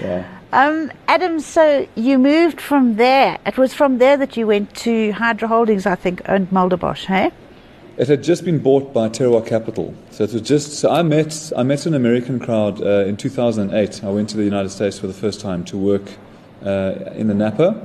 [0.00, 0.39] yeah.
[0.52, 3.38] Um, Adam, so you moved from there.
[3.46, 7.30] It was from there that you went to Hydra Holdings, I think, owned Mulderbosch, hey?
[7.96, 9.94] It had just been bought by Terroir Capital.
[10.10, 10.80] So it was just.
[10.80, 14.02] So I met I met an American crowd uh, in 2008.
[14.02, 16.10] I went to the United States for the first time to work
[16.64, 17.78] uh, in the Napa,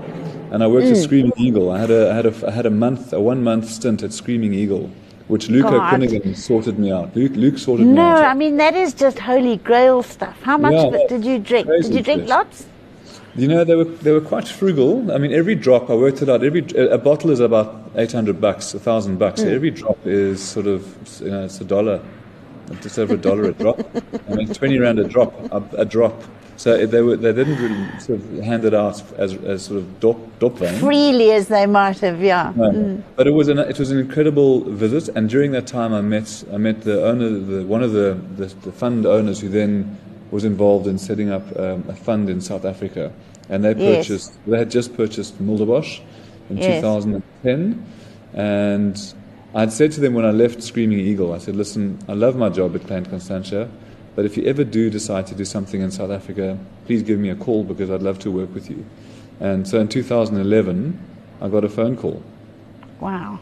[0.51, 0.91] and I worked mm.
[0.91, 1.69] at Screaming Eagle.
[1.69, 4.13] I had a I had a I had a month a one month stint at
[4.13, 4.89] Screaming Eagle,
[5.27, 7.15] which Luke O'Cuinneagain sorted me out.
[7.15, 8.21] Luke, Luke sorted no, me out.
[8.21, 10.39] No, I mean that is just holy grail stuff.
[10.43, 11.67] How much yeah, of it did you drink?
[11.67, 12.67] Did you drink lots?
[13.35, 15.11] You know, they were they were quite frugal.
[15.11, 16.43] I mean, every drop I worked it out.
[16.43, 19.41] Every a bottle is about eight hundred bucks, a thousand bucks.
[19.41, 19.43] Mm.
[19.43, 20.87] So every drop is sort of
[21.19, 22.01] you know it's a dollar,
[22.81, 23.79] just over a dollar a drop.
[24.29, 26.23] I mean, twenty rand a drop, a, a drop.
[26.57, 29.99] So they were they didn't really sort of hand it out as, as sort of
[29.99, 32.53] dop, dop freely as they might have, yeah.
[32.55, 32.71] No.
[32.71, 33.03] Mm.
[33.17, 36.43] But it was an it was an incredible visit, and during that time I met
[36.53, 39.97] I met the owner, the, one of the, the, the fund owners who then
[40.31, 43.11] was involved in setting up um, a fund in South Africa,
[43.49, 44.31] and they purchased.
[44.31, 44.39] Yes.
[44.47, 45.99] They had just purchased Mulderbosch
[46.49, 46.81] in yes.
[46.81, 47.85] 2010,
[48.33, 49.13] and
[49.53, 52.47] I'd said to them when I left Screaming Eagle, I said, "Listen, I love my
[52.47, 53.69] job at Klein Constantia,
[54.15, 57.29] but if you ever do decide to do something in South Africa, please give me
[57.29, 58.85] a call because I'd love to work with you."
[59.39, 60.99] And so in 2011,
[61.41, 62.23] I got a phone call.
[62.99, 63.39] Wow.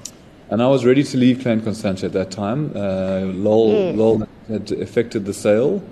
[0.49, 2.71] And I was ready to leave Klein Constantia at that time.
[2.75, 3.95] Uh, Lowell, yes.
[3.95, 5.83] Lowell had effected the sale.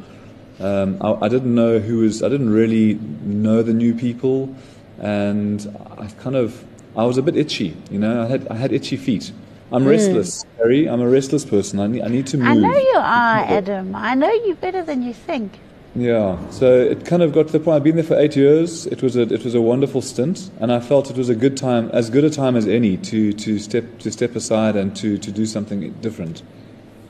[0.60, 2.22] Um, I, I, didn't know who was.
[2.22, 4.56] I didn't really know the new people,
[5.00, 6.64] and I kind of.
[6.96, 8.22] I was a bit itchy, you know.
[8.22, 9.32] I had I had itchy feet.
[9.72, 9.90] I'm mm.
[9.90, 10.88] restless, Harry.
[10.88, 11.80] I'm a restless person.
[11.80, 12.48] I need I need to move.
[12.48, 13.96] I know you are, Adam.
[13.96, 15.60] I know you better than you think.
[15.96, 16.38] Yeah.
[16.50, 17.76] So it kind of got to the point.
[17.76, 18.86] I've been there for eight years.
[18.88, 21.58] It was a it was a wonderful stint, and I felt it was a good
[21.58, 25.18] time, as good a time as any, to to step to step aside and to
[25.18, 26.44] to do something different.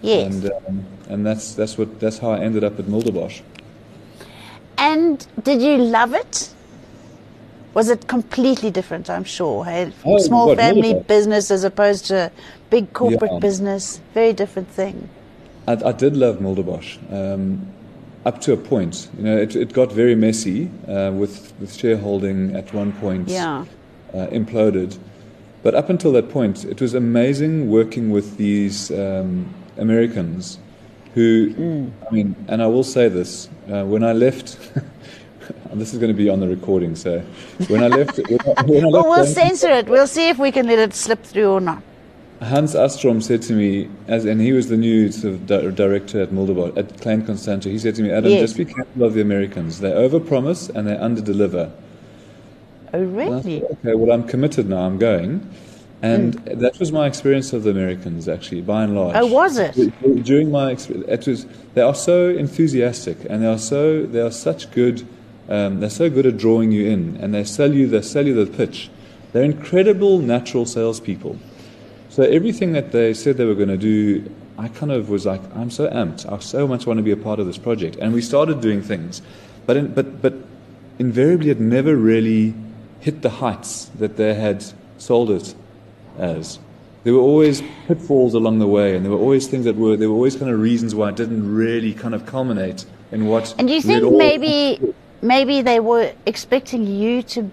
[0.02, 0.34] Yes.
[0.34, 3.42] And, um, and that's, that's, what, that's how I ended up at Mulderbosch.
[4.78, 6.54] And did you love it?
[7.74, 9.66] Was it completely different, I'm sure?
[9.66, 9.92] Hey?
[10.04, 12.32] Oh, Small family business as opposed to
[12.70, 13.40] big corporate yeah.
[13.40, 15.10] business, very different thing.
[15.68, 16.98] I, I did love Mulderbosch.
[17.12, 17.66] Um,
[18.26, 19.10] up to a point.
[19.18, 23.66] You know, it, it got very messy uh, with, with shareholding at one point yeah.
[24.14, 24.98] uh, imploded.
[25.64, 30.60] But up until that point, it was amazing working with these um, Americans
[31.14, 31.92] who, mm.
[32.08, 34.58] I mean, and I will say this, uh, when I left,
[35.74, 37.20] this is going to be on the recording, so
[37.68, 38.18] when I left.
[38.18, 39.88] when I, when I left well, we'll censor it.
[39.88, 41.84] We'll see if we can let it slip through or not.
[42.42, 46.22] Hans Astrom said to me, as, and he was the new sort of di- director
[46.22, 48.42] at Mulderbosch, at Klein Constantia, he said to me, Adam, yes.
[48.42, 49.80] just be careful of the Americans.
[49.80, 51.72] They overpromise and they underdeliver.
[52.94, 53.60] Oh, really?
[53.60, 54.80] Said, okay, well, I'm committed now.
[54.80, 55.48] I'm going.
[56.02, 56.60] And mm.
[56.60, 59.16] that was my experience of the Americans, actually, by and large.
[59.16, 59.76] Oh, was it?
[60.24, 64.32] During my experience, it was, they are so enthusiastic, and they are so they are
[64.32, 65.08] such good.
[65.52, 68.34] Um, they're so good at drawing you in, and they sell you they sell you
[68.34, 68.90] the pitch.
[69.34, 71.38] They're incredible natural salespeople.
[72.10, 75.42] So everything that they said they were going to do, I kind of was like,
[75.54, 76.32] I'm so amped.
[76.32, 78.82] I so much want to be a part of this project, and we started doing
[78.82, 79.22] things,
[79.66, 80.36] but in, but but
[81.00, 82.54] invariably it never really
[83.02, 84.64] hit the heights that they had
[84.98, 85.54] sold it
[86.18, 86.60] as.
[87.04, 90.08] There were always pitfalls along the way, and there were always things that were, there
[90.08, 93.56] were always kind of reasons why it didn't really kind of culminate in what.
[93.58, 97.50] And do you think maybe, maybe they were expecting you to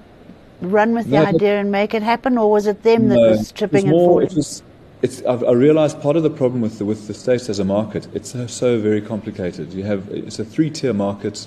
[0.61, 3.38] run with no, the idea and make it happen, or was it them no, that
[3.38, 4.26] was tripping and falling?
[4.26, 4.62] It was,
[5.02, 7.64] it's, I, I realized part of the problem with the, with the states as a
[7.64, 9.72] market, it's so, so very complicated.
[9.72, 11.46] You have it's a three tier market.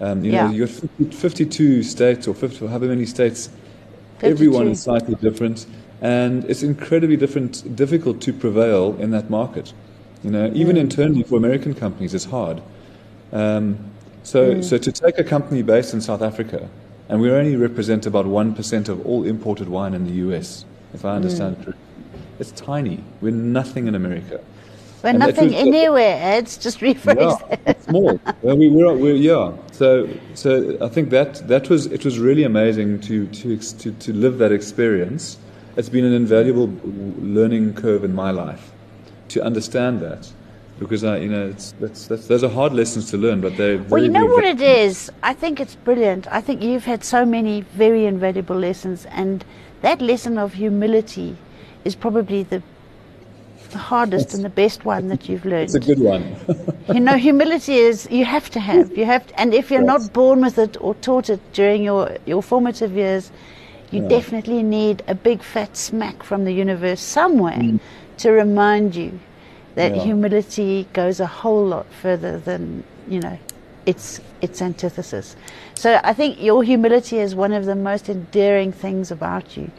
[0.00, 0.46] Um, you yeah.
[0.46, 3.50] know, you got 52 states or 50, however many states.
[4.20, 4.26] 52.
[4.26, 5.66] Everyone is slightly different
[6.00, 9.72] and it's incredibly different, difficult to prevail in that market.
[10.22, 12.62] You know, even internally for American companies, it's hard.
[13.32, 13.78] Um,
[14.28, 14.64] so, mm.
[14.64, 16.68] so to take a company based in South Africa,
[17.08, 21.04] and we only represent about one percent of all imported wine in the U.S., if
[21.04, 21.64] I understand mm.
[21.64, 21.84] correctly,
[22.38, 23.02] it's tiny.
[23.20, 24.40] We're nothing in America.
[25.00, 28.20] Where And nothing anywhere adds, just rephrase yeah, it's small.
[28.42, 29.52] Well, we were, we yeah.
[29.72, 34.12] So, so I think that that was it was really amazing to to to, to
[34.12, 35.38] live that experience.
[35.76, 36.68] It's been an invaluable
[37.18, 38.72] learning curve in my life
[39.28, 40.30] to understand that,
[40.78, 43.78] because I, you know, it's that's, that's those are hard lessons to learn, but they're
[43.78, 44.62] very, Well, you know what valuable.
[44.62, 45.10] it is?
[45.22, 46.26] I think it's brilliant.
[46.30, 49.44] I think you've had so many very invaluable lessons, and
[49.82, 51.36] that lesson of humility
[51.84, 52.62] is probably the,
[53.70, 55.64] the hardest and the best one that you've learned.
[55.64, 56.36] It's a good one.
[56.94, 58.96] you know, humility is you have to have.
[58.96, 60.00] You have, to, and if you're Yes.
[60.00, 63.30] not born with it or taught it during your your formative years,
[63.90, 64.08] you Yeah.
[64.08, 67.80] definitely need a big fat smack from the universe somewhere mm.
[68.18, 69.18] to remind you
[69.74, 69.96] that.
[69.96, 70.02] Yeah.
[70.02, 73.38] humility goes a whole lot further than you know
[73.86, 75.36] its its antithesis.
[75.74, 79.70] So I think your humility is one of the most endearing things about you.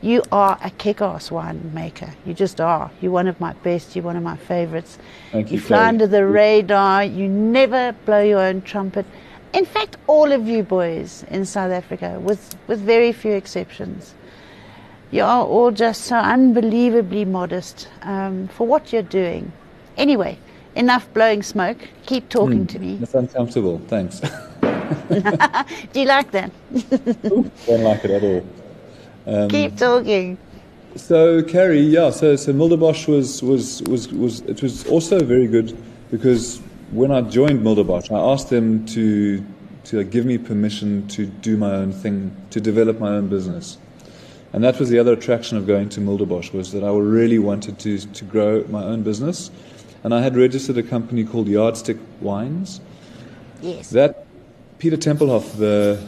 [0.00, 2.14] You are a kick-ass winemaker.
[2.24, 2.90] You just are.
[3.00, 3.96] You're one of my best.
[3.96, 4.96] You're one of my favorites.
[5.32, 7.04] Thank you you, fly under the radar.
[7.04, 9.04] You never blow your own trumpet.
[9.52, 14.14] In fact, all of you boys in South Africa, with, with very few exceptions,
[15.10, 19.52] you are all just so unbelievably modest um, for what you're doing.
[19.96, 20.38] Anyway,
[20.74, 21.78] enough blowing smoke.
[22.06, 22.98] Keep talking to me.
[23.02, 23.80] It's uncomfortable.
[23.88, 24.20] Thanks.
[25.92, 26.50] Do you like that?
[27.66, 28.46] Don't like it at all.
[29.26, 30.38] Um, Keep talking.
[30.96, 35.76] So Carrie, yeah, so so Mulderbosch was was was was it was also very good
[36.10, 36.60] because
[36.92, 39.44] when I joined Mulderbosch, I asked them to
[39.84, 43.78] to give me permission to do my own thing, to develop my own business.
[44.52, 47.78] And that was the other attraction of going to Mulderbosch was that I really wanted
[47.80, 49.50] to to grow my own business.
[50.04, 52.80] And I had registered a company called Yardstick Wines.
[53.60, 53.90] Yes.
[53.90, 54.26] That
[54.78, 55.98] Peter Tempelhoff, the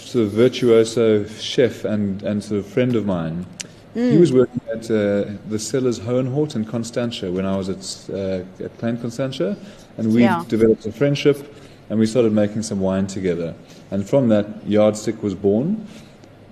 [0.00, 3.46] sort of virtuoso chef and, and sort of friend of mine,
[3.94, 8.64] he was working at uh, the Cellars Hohenort in Constantia when I was at, uh,
[8.64, 9.56] at Klein Constantia,
[9.98, 10.42] and we Yeah.
[10.48, 11.54] developed a friendship,
[11.90, 13.54] and we started making some wine together.
[13.92, 15.86] And from that, Yardstick was born.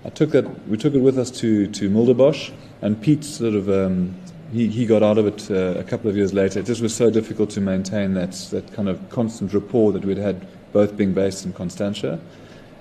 [0.05, 3.69] I took that, we took it with us to, to Mulderbosch, and Pete sort of,
[3.69, 4.13] um,
[4.51, 6.59] he, he got out of it uh, a couple of years later.
[6.59, 10.17] It just was so difficult to maintain that, that kind of constant rapport that we'd
[10.17, 12.19] had, both being based in Constantia.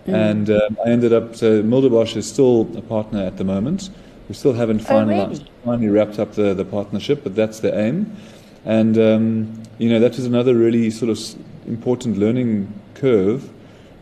[0.06, 3.90] And um, I ended up, so Mulderbosch is still a partner at the moment.
[4.28, 5.46] We still haven't Oh, really?
[5.64, 8.16] finally wrapped up the, the partnership, but that's the aim.
[8.64, 11.20] And, um, you know, that was another really sort of
[11.68, 13.48] important learning curve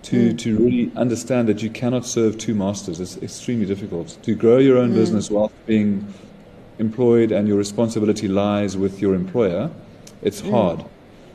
[0.02, 0.36] to, hmm.
[0.36, 3.00] to really understand that you cannot serve two masters.
[3.00, 4.18] It's extremely difficult.
[4.22, 4.96] To grow your own hmm.
[4.96, 6.12] business whilst being
[6.78, 9.70] employed and your responsibility lies with your employer,
[10.22, 10.50] it's hmm.
[10.50, 10.84] hard.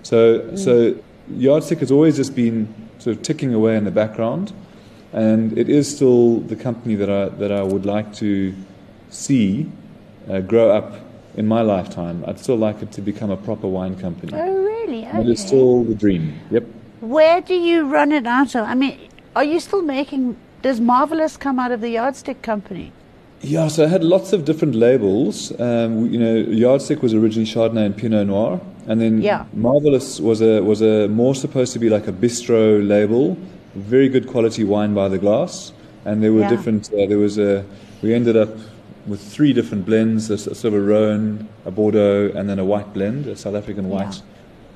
[0.03, 0.95] So, so
[1.29, 4.53] Yardstick has always just been sort of ticking away in the background,
[5.13, 8.53] and it is still the company that I that I would like to
[9.09, 9.71] see
[10.29, 10.99] uh, grow up
[11.35, 12.23] in my lifetime.
[12.27, 14.33] I'd still like it to become a proper wine company.
[14.35, 15.07] Oh, really?
[15.11, 16.39] But it's still the dream.
[16.51, 16.65] Yep.
[17.05, 18.65] Where do you run it out of?
[18.67, 18.97] I mean,
[19.35, 20.37] are you still making?
[20.63, 22.91] Does Marvelous come out of the Yardstick Company?
[23.41, 25.51] Yeah, so I had lots of different labels.
[25.59, 29.45] Um, you know, Yardstick was originally Chardonnay and Pinot Noir, and then Yeah.
[29.53, 33.37] Marvelous was a was a more supposed to be like a bistro label,
[33.75, 35.73] very good quality wine by the glass,
[36.05, 36.49] and there were Yeah.
[36.49, 36.89] different.
[36.91, 37.63] Uh, there was a
[38.01, 38.49] we ended up
[39.05, 42.65] with three different blends: a, s- sort of a Rhone, a Bordeaux, and then a
[42.65, 44.21] white blend, a South African white, Yeah.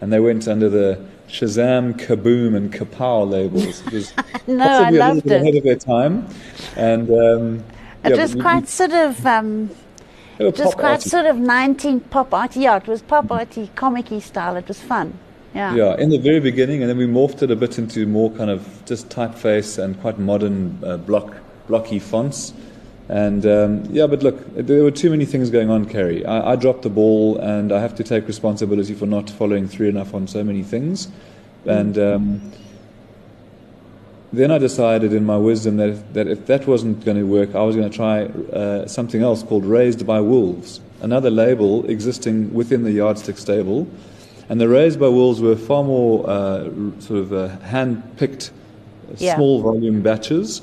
[0.02, 3.82] And they went under the Shazam, Kaboom, and Kapow labels.
[3.88, 4.14] It was
[4.48, 5.42] No, I a loved bit it.
[5.42, 6.28] ahead of their time,
[6.76, 7.10] and.
[7.10, 7.64] Um,
[8.04, 9.70] It yeah, was quite sort of, um,
[10.56, 11.10] just pop quite arty.
[11.10, 12.62] sort of 19 pop arty.
[12.62, 14.56] Yeah, it was pop arty, comic style.
[14.56, 15.14] It was fun.
[15.54, 15.76] Yeah.
[15.76, 18.50] Yeah, in the very beginning, and then we morphed it a bit into more kind
[18.50, 21.34] of just typeface and quite modern uh, block
[21.68, 22.54] blocky fonts.
[23.10, 26.24] And um, yeah, but look, there were too many things going on, Carrie.
[26.26, 29.90] I, I dropped the ball, and I have to take responsibility for not following through
[29.90, 31.08] enough on so many things.
[31.66, 32.52] And um,
[34.32, 37.64] then I decided, in my wisdom, that that if that wasn't going to work, I
[37.64, 42.84] was going to try uh, something else called Raised by Wolves, another label existing within
[42.84, 43.88] the Yardstick stable.
[44.50, 46.70] And the Raised by Wolves were far more uh,
[47.00, 48.52] sort of uh, hand-picked,
[49.10, 49.36] uh, Yeah.
[49.36, 50.62] small volume batches.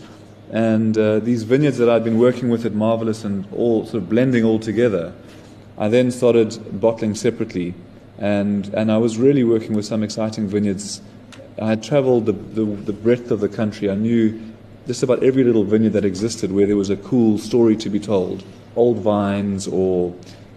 [0.57, 4.09] And uh, these vineyards that I'd been working with at Marvelous and all sort of
[4.09, 5.13] blending all together,
[5.77, 7.75] I then started bottling separately.
[8.17, 11.03] And, and I was really working with some exciting vineyards.
[11.61, 13.91] I had traveled the, the, the breadth of the country.
[13.91, 14.41] I knew
[14.87, 18.01] just about every little vineyard that existed where there was a cool story to be
[18.01, 18.43] told.
[18.77, 20.15] Old vines or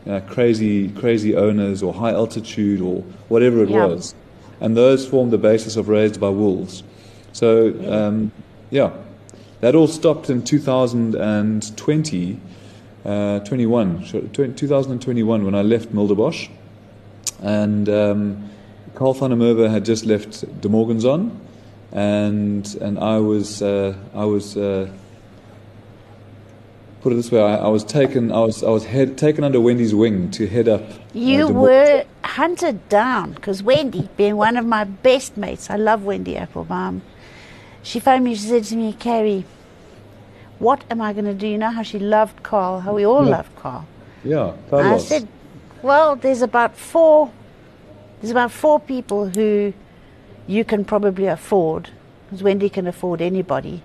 [0.07, 3.87] uh, crazy, crazy owners or high altitude or whatever it Yeah.
[3.87, 4.15] was.
[4.61, 6.83] And those formed the basis of Raised by Wolves.
[7.33, 8.31] So, um,
[8.71, 8.91] yeah,
[9.61, 12.39] that all stopped in 2020,
[13.05, 14.05] uh, 21,
[14.55, 16.49] 2021 when I left Mulderbosch.
[17.41, 18.49] and um,
[18.95, 21.35] Carl van der Merwe had just left DeMorgenzon,
[21.91, 24.89] and and I was uh, I was uh,
[27.01, 29.61] put it this way I, I, was taken I was I was head, taken under
[29.61, 30.83] Wendy's wing to head up.
[31.13, 36.03] You uh, were hunted down because Wendy, being one of my best mates, I love
[36.03, 37.01] Wendy Appelbaum.
[37.83, 38.35] She phoned me.
[38.35, 39.45] She said to me, "Carrie,
[40.59, 43.25] what am I going to do?" You know how she loved Carl, how we all
[43.25, 43.37] yeah.
[43.37, 43.85] loved Carl.
[44.23, 45.27] Yeah, I said,
[45.81, 47.31] "Well, there's about four.
[48.21, 49.73] There's about four people who
[50.47, 51.89] you can probably afford,
[52.25, 53.81] because Wendy can afford anybody,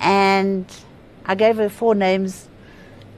[0.00, 0.66] and."
[1.26, 2.48] I gave her four names,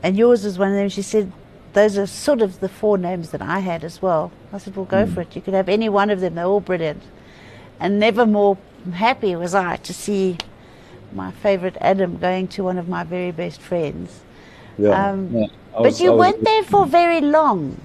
[0.02, 0.88] and yours is one of them.
[0.88, 1.30] She said,
[1.74, 4.32] Those are sort of the four names that I had as well.
[4.50, 5.12] I said, Well, go mm.
[5.12, 5.36] for it.
[5.36, 6.34] You could have any one of them.
[6.34, 7.02] They're all brilliant.
[7.78, 8.56] And never more
[8.92, 10.38] happy was I to see
[11.12, 14.20] my favorite Adam going to one of my very best friends.
[14.76, 15.10] Yeah.
[15.10, 15.46] Um, yeah.
[15.78, 17.80] Was, but you weren't there for very long.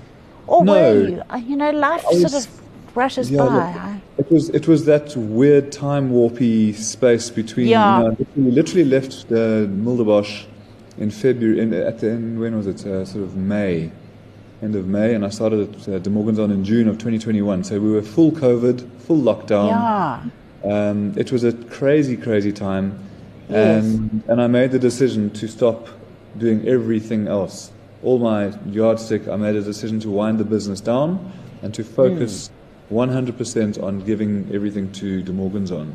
[0.47, 1.23] Or no, were you?
[1.29, 4.01] Uh, you know, life was, sort of rushes yeah, by.
[4.17, 7.67] It was it was that weird time warpy space between.
[7.67, 8.01] Yeah.
[8.01, 10.45] You know, we literally left uh, Mulderbosch
[10.97, 11.59] in February.
[11.59, 12.85] In, at the end, when was it?
[12.85, 13.91] Uh, sort of May,
[14.61, 17.63] end of May, and I started at uh, DeMorgenzon in June of 2021.
[17.63, 19.69] So we were full COVID, full lockdown.
[19.69, 20.23] Yeah.
[20.63, 22.97] Um, it was a crazy, crazy time,
[23.49, 23.83] yes.
[23.83, 25.89] and and I made the decision to stop
[26.37, 27.71] doing everything else.
[28.01, 32.49] All my yardstick, I made a decision to wind the business down and to focus.
[32.49, 35.93] Mm 100% on giving everything to DeMorgenzon.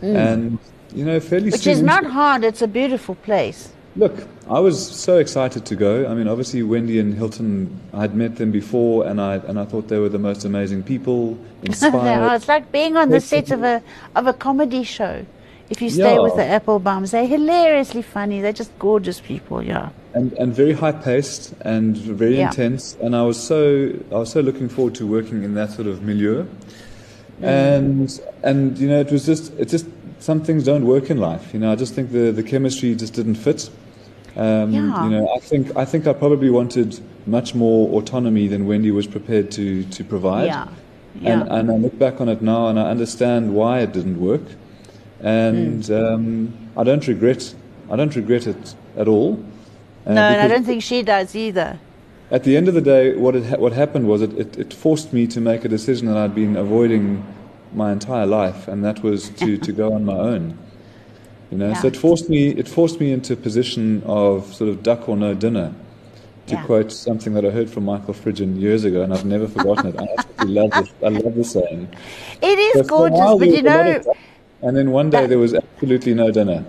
[0.00, 0.16] Mm.
[0.16, 0.58] And,
[0.94, 3.72] you know, fairly Which soon, is not hard, it's a beautiful place.
[3.96, 6.06] Look, I was so excited to go.
[6.08, 9.64] I mean, obviously, Wendy and Hilton, I had met them before, and I, and I
[9.64, 12.34] thought they were the most amazing people, inspired.
[12.34, 13.82] it's like being on the set of a,
[14.16, 15.24] of a comedy show.
[15.70, 16.20] If you stay yeah.
[16.20, 18.40] with the Appelbaums, they're hilariously funny.
[18.40, 22.48] They're just gorgeous people, yeah and, and very high paced and very yeah.
[22.48, 22.96] intense.
[23.00, 26.02] And I was so I was so looking forward to working in that sort of
[26.02, 26.46] milieu.
[27.40, 27.44] Mm.
[27.44, 29.86] And and you know it was just it just
[30.20, 31.52] some things don't work in life.
[31.52, 33.68] You know I just think the, the chemistry just didn't fit.
[34.36, 35.04] Um, yeah.
[35.04, 39.06] You know I think I think I probably wanted much more autonomy than Wendy was
[39.06, 40.46] prepared to to provide.
[40.46, 40.68] Yeah.
[41.20, 41.42] Yeah.
[41.42, 44.42] And, and I look back on it now and I understand why it didn't work.
[45.20, 46.14] And mm.
[46.14, 47.54] um, I don't regret
[47.90, 49.44] I don't regret it at all.
[50.06, 51.78] Uh, no, and I don't think she does either.
[52.30, 55.12] At the end of the day, what, ha- what happened was it, it, it, forced
[55.12, 57.24] me to make a decision that I'd been avoiding
[57.74, 60.58] my entire life, and that was to, to go on my own.
[61.54, 61.80] You know, yeah.
[61.80, 65.16] so it forced me it forced me into a position of sort of duck or
[65.16, 65.72] no dinner,
[66.48, 66.64] to yeah.
[66.64, 69.96] quote something that I heard from Michael Fridjhon years ago, and I've never forgotten it.
[69.96, 70.92] I absolutely love this.
[71.00, 71.96] I love the saying.
[72.42, 74.02] It is gorgeous, but you know.
[74.62, 76.64] And then one day there was absolutely no dinner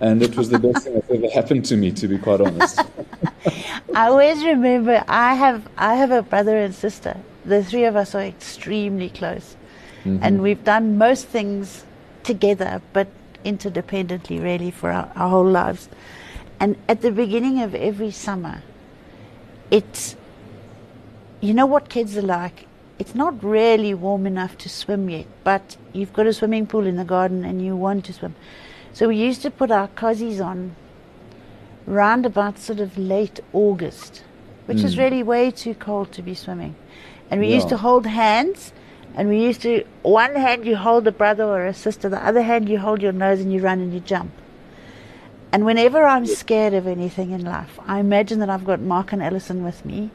[0.00, 2.80] and it was the best thing that ever happened to me, to be quite honest.
[3.94, 7.16] I always remember I have I have a brother and sister.
[7.44, 9.54] The three of us are extremely close,
[10.04, 10.18] mm-hmm.
[10.20, 11.84] and we've done most things
[12.24, 13.06] together, but
[13.46, 15.88] interdependently, really, for our, our whole lives.
[16.58, 18.62] And at the beginning of every summer,
[19.70, 20.16] it's
[21.40, 22.66] you know what kids are like.
[22.98, 26.96] It's not really warm enough to swim yet, but you've got a swimming pool in
[26.96, 28.34] the garden and you want to swim.
[28.92, 30.74] So we used to put our cozies on
[31.86, 34.24] round about sort of late August,
[34.64, 34.84] which mm.
[34.84, 36.74] is really way too cold to be swimming.
[37.30, 37.56] And we yeah.
[37.56, 38.72] used to hold hands,
[39.16, 42.42] and we used to, one hand you hold a brother or a sister, the other
[42.42, 44.30] hand you hold your nose and you run and you jump.
[45.52, 49.22] And whenever I'm scared of anything in life, I imagine that I've got Mark and
[49.22, 50.10] Ellison with me,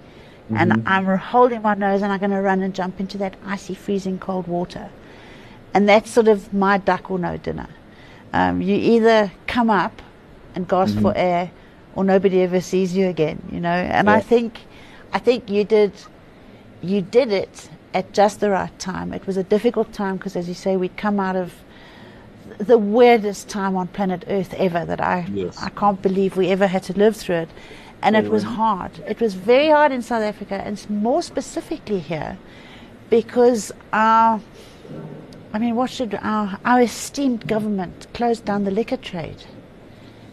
[0.46, 0.58] mm-hmm.
[0.58, 3.74] and I'm holding my nose and I'm going to run and jump into that icy,
[3.74, 4.92] freezing cold water.
[5.74, 7.70] And that's sort of my duck or no dinner.
[8.34, 10.02] Um, you either come up
[10.54, 11.02] and gasp mm-hmm.
[11.02, 11.50] for air,
[11.96, 13.42] or nobody ever sees you again.
[13.52, 14.14] You know, and yeah.
[14.14, 14.60] I think,
[15.12, 15.94] I think you did,
[16.82, 19.14] you did it at just the right time.
[19.14, 21.54] It was a difficult time because, as you say, we'd come out of
[22.58, 24.86] the weirdest time on planet Earth ever.
[24.86, 25.62] That I, yes.
[25.62, 27.50] I can't believe we ever had to live through it,
[28.02, 28.92] and it was hard.
[29.08, 32.38] It was very hard in South Africa, and more specifically here,
[33.10, 34.42] because our
[35.54, 39.44] I mean, what should our, our esteemed government close down the liquor trade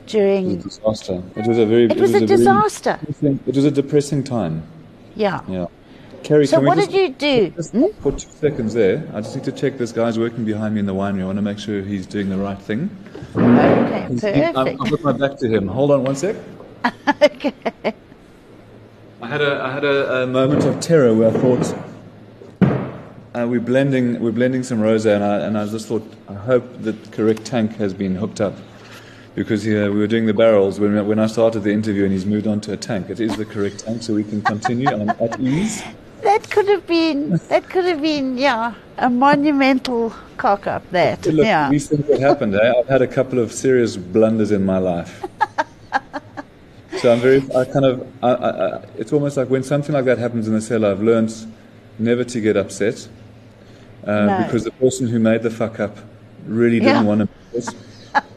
[0.07, 0.53] during?
[0.53, 1.23] It was a disaster.
[1.37, 1.85] It was a very.
[1.85, 2.99] It, it was, was, a, disaster.
[3.23, 4.63] it was a depressing time.
[5.17, 5.41] Yeah.
[5.49, 5.67] Yeah.
[6.23, 7.51] Carrie, so what did you do?
[7.51, 7.87] Hmm?
[8.01, 10.87] For two seconds there, I just need to check this guy's working behind me in
[10.87, 11.23] the winery.
[11.23, 12.91] I want to make sure he's doing the right thing.
[13.37, 14.57] Okay, perfect.
[14.57, 15.69] I'll put my back to him.
[15.69, 16.37] Hold on one sec.
[17.23, 17.53] okay.
[19.21, 21.75] I had a I had a, a moment of terror where I thought
[23.35, 26.83] uh, we're blending we're blending some rosé, and I, and I just thought I hope
[26.83, 28.55] that the correct tank has been hooked up
[29.35, 32.47] because we were doing the barrels when when I started the interview, and he's moved
[32.47, 33.11] on to a tank.
[33.11, 34.89] It is the correct tank, so we can continue.
[34.89, 35.83] I'm at ease.
[36.23, 40.89] That could have been that could have been yeah a monumental cock up.
[40.91, 41.69] That Look, yeah.
[41.71, 42.55] these things have happened.
[42.55, 42.73] Eh?
[42.79, 45.25] I've had a couple of serious blunders in my life.
[46.99, 50.05] so I'm very, I kind of, I, I, I, it's almost like when something like
[50.07, 51.35] that happens in the cell, I've learned
[51.99, 53.09] never to get upset
[54.05, 54.43] uh, No.
[54.45, 55.97] because the person who made the fuck up
[56.47, 57.17] really didn't Yeah.
[57.17, 57.75] want to.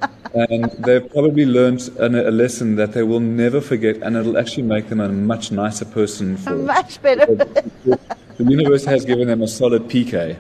[0.34, 4.64] and they've probably learned an, a lesson that they will never forget, and it'll actually
[4.64, 6.56] make them a much nicer person for.
[6.56, 7.28] Much better.
[8.38, 10.36] The universe has given them a solid PK.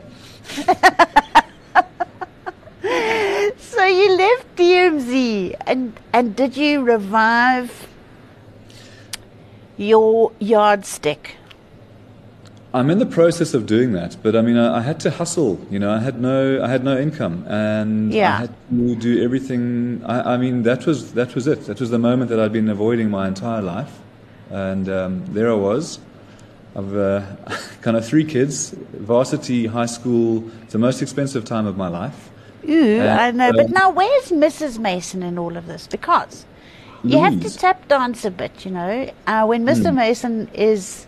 [3.81, 7.87] So you left DMZ, and and did you revive
[9.75, 11.37] your yardstick?
[12.74, 15.59] I'm in the process of doing that, but I mean, I, I had to hustle.
[15.69, 18.34] You know, I had no, I had no income, and Yeah.
[18.34, 20.01] I had to do everything.
[20.05, 21.65] I, I mean, that was that was it.
[21.65, 23.99] That was the moment that I'd been avoiding my entire life,
[24.49, 25.99] and um, there I was.
[26.74, 27.22] I've uh,
[27.82, 30.49] kind of three kids, varsity, high school.
[30.63, 32.30] It's the most expensive time of my life.
[32.69, 33.51] Ooh, Uh, I know.
[33.51, 34.80] But um, now, where's Mrs.
[34.80, 35.88] Mason in all of this?
[35.88, 36.45] Because
[37.03, 39.11] you have to tap dance a bit, you know.
[39.28, 39.89] Uh, when Mr.
[39.89, 39.95] Hmm.
[39.97, 41.05] Mason is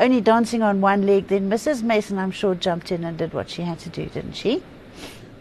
[0.00, 1.82] only dancing on one leg, then Mrs.
[1.82, 4.62] Mason, I'm sure, jumped in and did what she had to do, didn't she?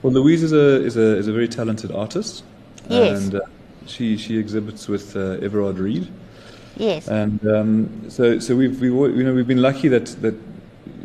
[0.01, 2.43] Well, Louise is a is a is a very talented artist,
[2.89, 3.23] Yes.
[3.23, 3.39] and uh,
[3.85, 6.07] she she exhibits with uh, Everard Read.
[6.75, 7.07] Yes.
[7.07, 10.35] And um, so, so we've we, you know we've been lucky that that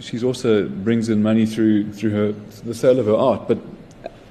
[0.01, 2.33] she's also brings in money through through her
[2.65, 3.47] the sale of her art.
[3.47, 3.59] But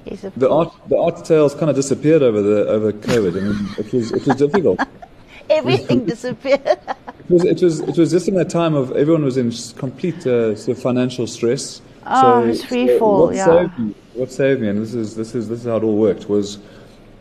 [0.04, 0.68] yes the course.
[0.68, 3.36] art the art sales kind of disappeared over the over COVID.
[3.36, 4.80] I mean, it was it was difficult.
[5.50, 6.78] Everything disappeared.
[7.28, 10.26] It was it was it was just in that time of everyone was in complete
[10.26, 11.82] uh, sort of financial stress.
[12.06, 13.44] Oh, it's free fall, What yeah.
[13.44, 13.94] saved me?
[14.14, 14.68] What saved me?
[14.68, 16.30] And this is this is this is how it all worked.
[16.30, 16.58] Was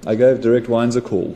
[0.05, 1.35] I gave Direct Wines a call,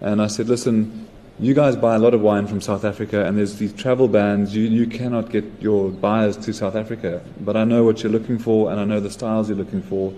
[0.00, 1.04] and I said, listen.
[1.40, 4.56] You guys buy a lot of wine from South Africa, and there's these travel bans.
[4.56, 7.22] You, you cannot get your buyers to South Africa.
[7.42, 10.12] But I know what you're looking for, and I know the styles you're looking for.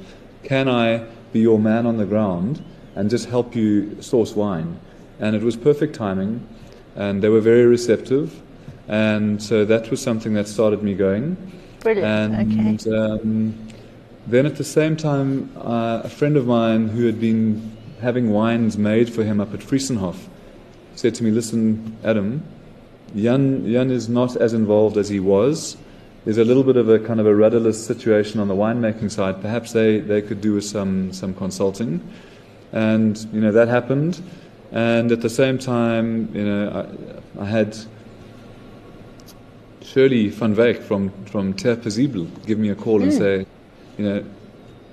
[0.44, 2.64] Can I be your man on the ground
[2.96, 4.80] and just help you source wine?
[5.18, 6.48] And it was perfect timing,
[6.96, 8.40] and they were very receptive.
[8.88, 11.36] And so that was something that started me going.
[11.80, 12.34] Brilliant.
[12.34, 12.96] And okay.
[12.96, 13.68] um,
[14.26, 18.76] then at the same time, uh, a friend of mine who had been having wines
[18.78, 20.16] made for him up at Vriesenhof
[20.94, 22.42] said to me, Listen, Adam,
[23.16, 25.76] Jan, Jan is not as involved as he was.
[26.24, 29.40] There's a little bit of a kind of a rudderless situation on the winemaking side.
[29.40, 32.06] Perhaps they, they could do with some, some consulting.
[32.72, 34.22] And, you know, that happened.
[34.72, 36.88] And at the same time, you know,
[37.38, 37.76] I, I had
[39.82, 43.46] Shirley van Wyk from, from Ter give me a call and say,
[43.98, 44.24] you know,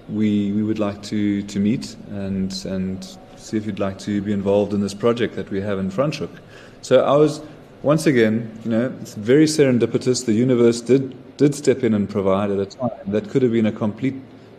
[0.09, 4.31] we, we would like to, to meet and, and see if you'd like to be
[4.31, 6.35] involved in this project that we have in Franschhoek.
[6.81, 7.41] So I was,
[7.83, 10.25] once again, you know, it's very serendipitous.
[10.25, 13.67] The universe did, did step in and provide at a time that could have been
[13.67, 14.15] a complete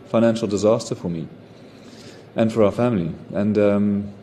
[0.07, 1.27] financial disaster for me
[2.35, 3.13] and for our family.
[3.33, 4.13] And um,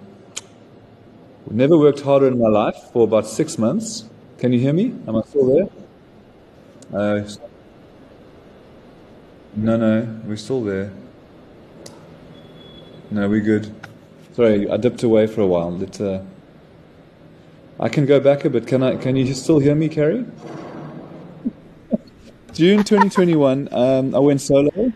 [1.55, 4.09] never worked harder in my life for about six months.
[4.39, 4.95] Can you hear me?
[5.07, 5.69] Am I still there?
[6.93, 7.29] Uh,
[9.55, 10.93] no, no, we're still there.
[13.11, 13.75] No, we're good.
[14.35, 15.71] Sorry, I dipped away for a while.
[15.71, 16.21] Let, uh,
[17.81, 18.67] I can go back a bit.
[18.67, 18.97] Can I?
[18.97, 20.27] Can you still hear me, Carrie?
[22.53, 24.93] June 2021, um, I went solo,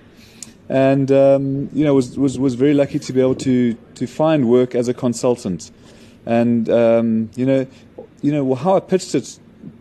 [0.69, 4.49] and um, you know was, was was very lucky to be able to to find
[4.49, 5.71] work as a consultant,
[6.27, 7.67] and um, you know,
[8.23, 9.39] you know well, how I pitched it,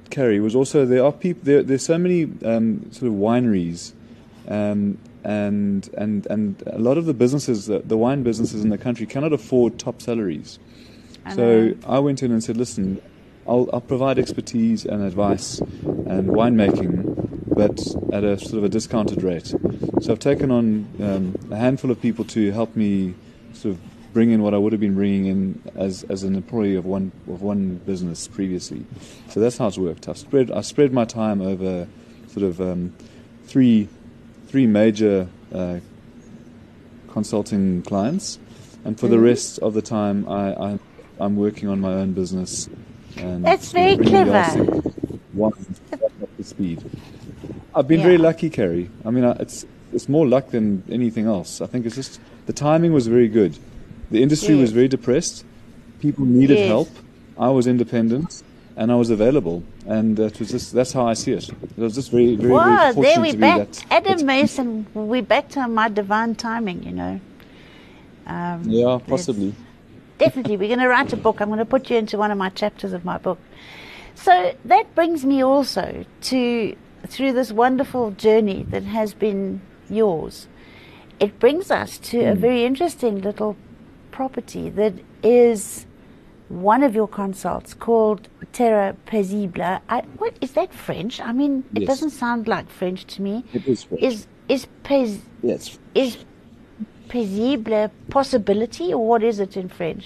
[0.09, 1.63] Carrie, was also there are people there.
[1.63, 3.93] There's so many um, sort of wineries
[4.47, 8.77] um, and and and a lot of the businesses, the, the wine businesses in the
[8.77, 10.59] country, cannot afford top salaries.
[11.25, 11.73] I so.
[11.87, 13.01] I went in and said, "Listen,
[13.47, 17.79] I'll, I'll provide expertise and advice and winemaking, but
[18.13, 19.53] at a sort of a discounted rate."
[20.01, 23.13] So I've taken on um, a handful of people to help me
[23.53, 26.75] sort of bring in what I would have been bringing in as, as an employee
[26.75, 28.85] of one of one business previously.
[29.29, 30.07] So that's how it's worked.
[30.07, 31.87] I've spread I spread my time over
[32.27, 32.93] sort of um,
[33.45, 33.87] three
[34.47, 35.79] three major uh,
[37.11, 38.39] consulting clients,
[38.85, 39.23] and for the Mhm.
[39.23, 40.79] rest of the time, I, I
[41.19, 42.69] I'm working on my own business.
[43.17, 44.43] And That's very clever.
[45.33, 45.51] One
[45.93, 46.83] up to speed.
[47.75, 48.05] I've been Yeah.
[48.05, 48.89] very lucky, Carrie.
[49.05, 51.61] I mean, it's it's more luck than anything else.
[51.61, 53.57] I think it's just the timing was very good.
[54.11, 55.45] The industry was very depressed.
[55.99, 56.67] People needed Yes.
[56.67, 56.89] help.
[57.37, 58.43] I was independent,
[58.75, 61.47] and I was available, and it was just that's how I see it.
[61.49, 63.57] It was just very, very, Wow, very fortunate there we to be back.
[63.71, 63.85] that.
[63.91, 67.19] Adam that- Mason, we back to my divine timing, you know.
[68.27, 69.53] Um, Yeah, possibly.
[70.17, 71.39] Definitely, we're going to write a book.
[71.39, 73.39] I'm going to put you into one of my chapters of my book.
[74.15, 76.75] So that brings me also to
[77.07, 80.47] through this wonderful journey that has been yours,
[81.21, 83.55] it brings us to a very interesting little
[84.19, 84.93] property that
[85.23, 85.85] is
[86.49, 89.79] one of your consults called Terra Paisible.
[89.87, 91.21] I, what is that French?
[91.21, 91.87] I mean, it Yes.
[91.91, 93.35] doesn't sound like French to me.
[93.53, 94.03] It is French.
[94.03, 95.11] Is is pais,
[95.41, 95.79] Yes.
[95.95, 96.17] is
[97.07, 100.05] paisible possibility or what is it in French?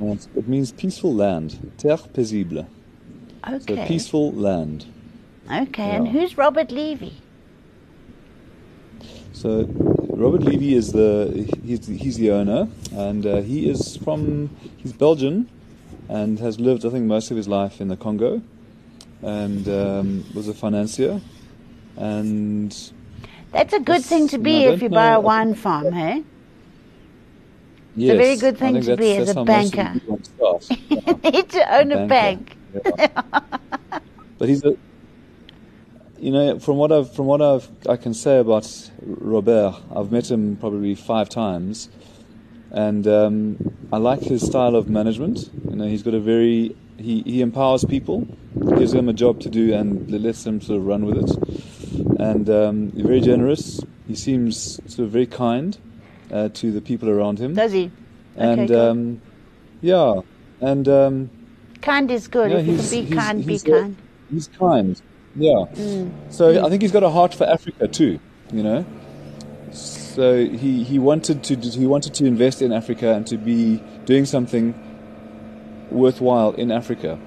[0.00, 1.48] Yes, It means peaceful land.
[1.78, 2.64] Terre paisible.
[3.66, 3.88] So Okay.
[3.88, 4.86] peaceful land.
[5.62, 7.14] Okay, and who's Robert Levy?
[9.32, 9.50] So
[10.18, 15.48] Robert Levy is the he's, he's the owner, and uh, he is from he's Belgian,
[16.08, 18.42] and has lived I think most of his life in the Congo,
[19.22, 21.20] and um, was a financier,
[21.96, 22.76] and
[23.52, 25.20] That's a good thing to be if you buy a know.
[25.20, 26.24] wine farm, hey?
[27.94, 30.80] yes, a very good thing to be as a how most of the banker.
[30.88, 31.30] Yeah.
[31.30, 32.56] need to own a bank.
[32.74, 33.06] Yeah.
[34.38, 34.76] but he's a,
[36.18, 40.30] you know, from what I've from what I've I can say about Robert, I've met
[40.30, 41.88] him probably five times,
[42.70, 43.56] and um,
[43.92, 45.50] I like his style of management.
[45.70, 48.26] You know, he's got a very he, he empowers people,
[48.76, 52.20] gives them a job to do, and lets them sort of run with it.
[52.20, 53.80] And um, very generous.
[54.06, 55.76] He seems sort of very kind
[56.32, 57.54] uh, to the people around him.
[57.54, 57.90] Does he?
[58.36, 59.20] and okay, um,
[59.80, 60.20] yeah,
[60.60, 61.30] and um,
[61.82, 62.50] kind is good.
[62.52, 63.96] yeah, if you he's- can be he's- kind, he's be a- kind.
[64.30, 65.02] He's kind.
[65.38, 65.64] Yeah.
[65.74, 66.12] Mm.
[66.30, 68.18] So I think he's got a heart for Africa too.
[68.52, 68.86] You know.
[69.72, 74.24] So he, he wanted to he wanted to invest in Africa and to be doing
[74.24, 74.74] something
[75.90, 77.18] worthwhile in Africa.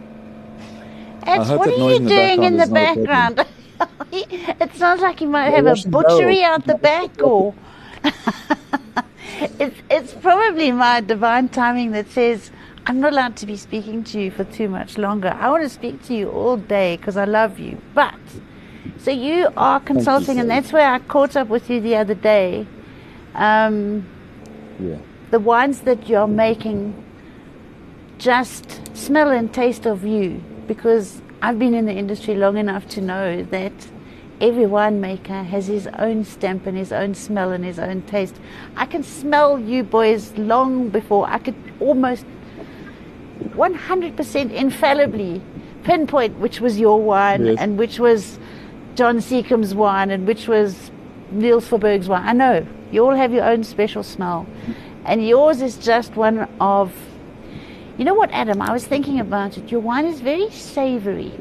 [1.25, 3.45] Hope what are you in doing in the background
[4.11, 6.61] it sounds like you might They're have a butchery barrels.
[6.61, 7.53] out the back, or
[9.59, 12.51] it's it's probably my divine timing that says
[12.87, 15.29] I'm not allowed to be speaking to you for too much longer.
[15.39, 17.79] I want to speak to you all day because I love you.
[17.93, 18.15] But
[18.97, 22.65] so you are consulting, and that's where I caught up with you the other day.
[23.35, 24.05] Um,
[24.79, 24.97] Yeah.
[25.29, 26.95] the wines that you're making
[28.17, 33.01] just smell and taste of you because I've been in the industry long enough to
[33.01, 33.73] know that
[34.39, 38.35] every winemaker has his own stamp and his own smell and his own taste.
[38.75, 42.25] I can smell you boys long before I could almost
[43.55, 45.41] 100% infallibly
[45.83, 47.57] pinpoint which was your wine Yes.
[47.59, 48.39] and which was
[48.95, 50.91] John Seacombe's wine and which was
[51.31, 52.23] Niels Verburg's wine.
[52.27, 54.45] I know you all have your own special smell,
[55.05, 56.93] and yours is just one of.
[57.97, 58.61] You know what, Adam?
[58.61, 59.71] I was thinking about it.
[59.71, 61.31] Your wine is very savory,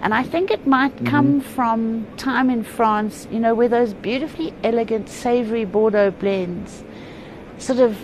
[0.00, 1.06] and I think it might mm-hmm.
[1.06, 3.28] come from time in France.
[3.30, 6.84] You know, where those beautifully elegant savory Bordeaux blends,
[7.58, 7.98] sort of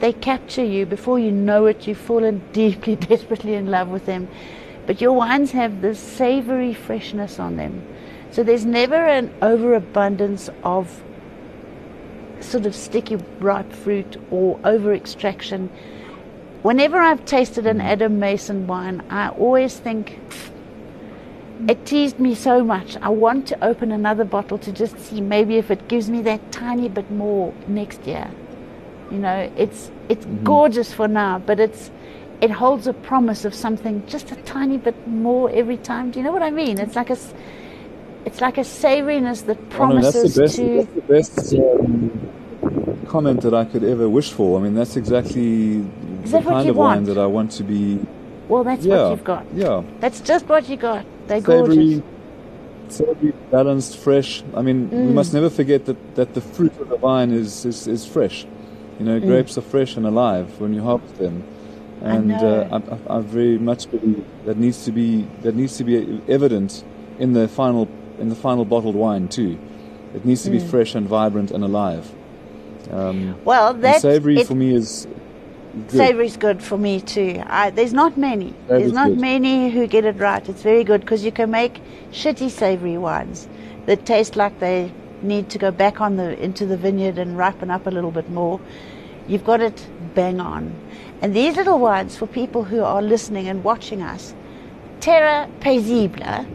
[0.00, 1.86] they capture you before you know it.
[1.86, 4.28] You've fallen deeply, desperately in love with them.
[4.86, 7.86] But your wines have this savory freshness on them.
[8.30, 11.02] So there's never an overabundance of
[12.40, 15.68] sort of sticky ripe fruit or over extraction.
[16.62, 17.84] Whenever I've tasted an mm.
[17.84, 20.18] Adam Mason wine, I always think
[21.68, 22.96] it teased me so much.
[22.98, 26.52] I want to open another bottle to just see maybe if it gives me that
[26.52, 28.30] tiny bit more next year.
[29.10, 31.90] You know, it's it's gorgeous for now, but it's
[32.40, 36.10] it holds a promise of something just a tiny bit more every time.
[36.10, 36.78] Do you know what I mean?
[36.78, 37.18] It's like a
[38.24, 40.76] it's like a savoriness that I mean, that's promises the best, to.
[40.76, 44.58] that's the best um, comment that I could ever wish for.
[44.58, 45.78] I mean, that's exactly
[46.24, 47.98] Is the that kind of wine that I want to be.
[48.48, 49.46] Well, that's yeah, what you've got.
[49.54, 51.04] Yeah, That's just what you got.
[51.28, 51.74] They're gorgeous.
[51.76, 52.02] savory,
[52.88, 54.42] savory, balanced, fresh.
[54.54, 55.06] I mean, Mm.
[55.06, 58.46] we must never forget that, that the fruit of the vine is, is, is fresh.
[59.00, 59.08] You Mm.
[59.08, 61.42] know, grapes are fresh and alive when you harvest them,
[62.02, 62.66] and know.
[62.70, 66.20] uh, I, I, I very much believe that needs to be that needs to be
[66.28, 66.84] evident
[67.18, 67.88] in the final
[68.20, 69.58] in the final bottled wine too.
[70.14, 70.70] It needs to be Mm.
[70.70, 72.12] fresh and vibrant and alive.
[72.92, 75.06] Um, Well, and that's savory it, for me is
[75.88, 75.96] good.
[75.96, 77.42] Savory's good for me too.
[77.46, 78.52] I, there's not many.
[78.68, 79.20] there's not good.
[79.20, 80.46] many who get it right.
[80.46, 81.80] It's very good because you can make
[82.12, 83.48] shitty savory wines
[83.86, 84.92] that taste like they
[85.22, 88.30] need to go back on the into the vineyard and ripen up a little bit
[88.30, 88.60] more.
[89.28, 90.74] You've got it bang on.
[91.22, 94.34] And these little wines for people who are listening and watching us,
[95.00, 96.46] Terra Paisible,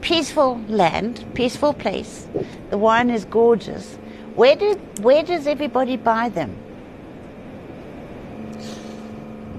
[0.00, 2.26] peaceful land, peaceful place.
[2.70, 3.96] The wine is gorgeous.
[4.34, 6.56] Where do where does everybody buy them?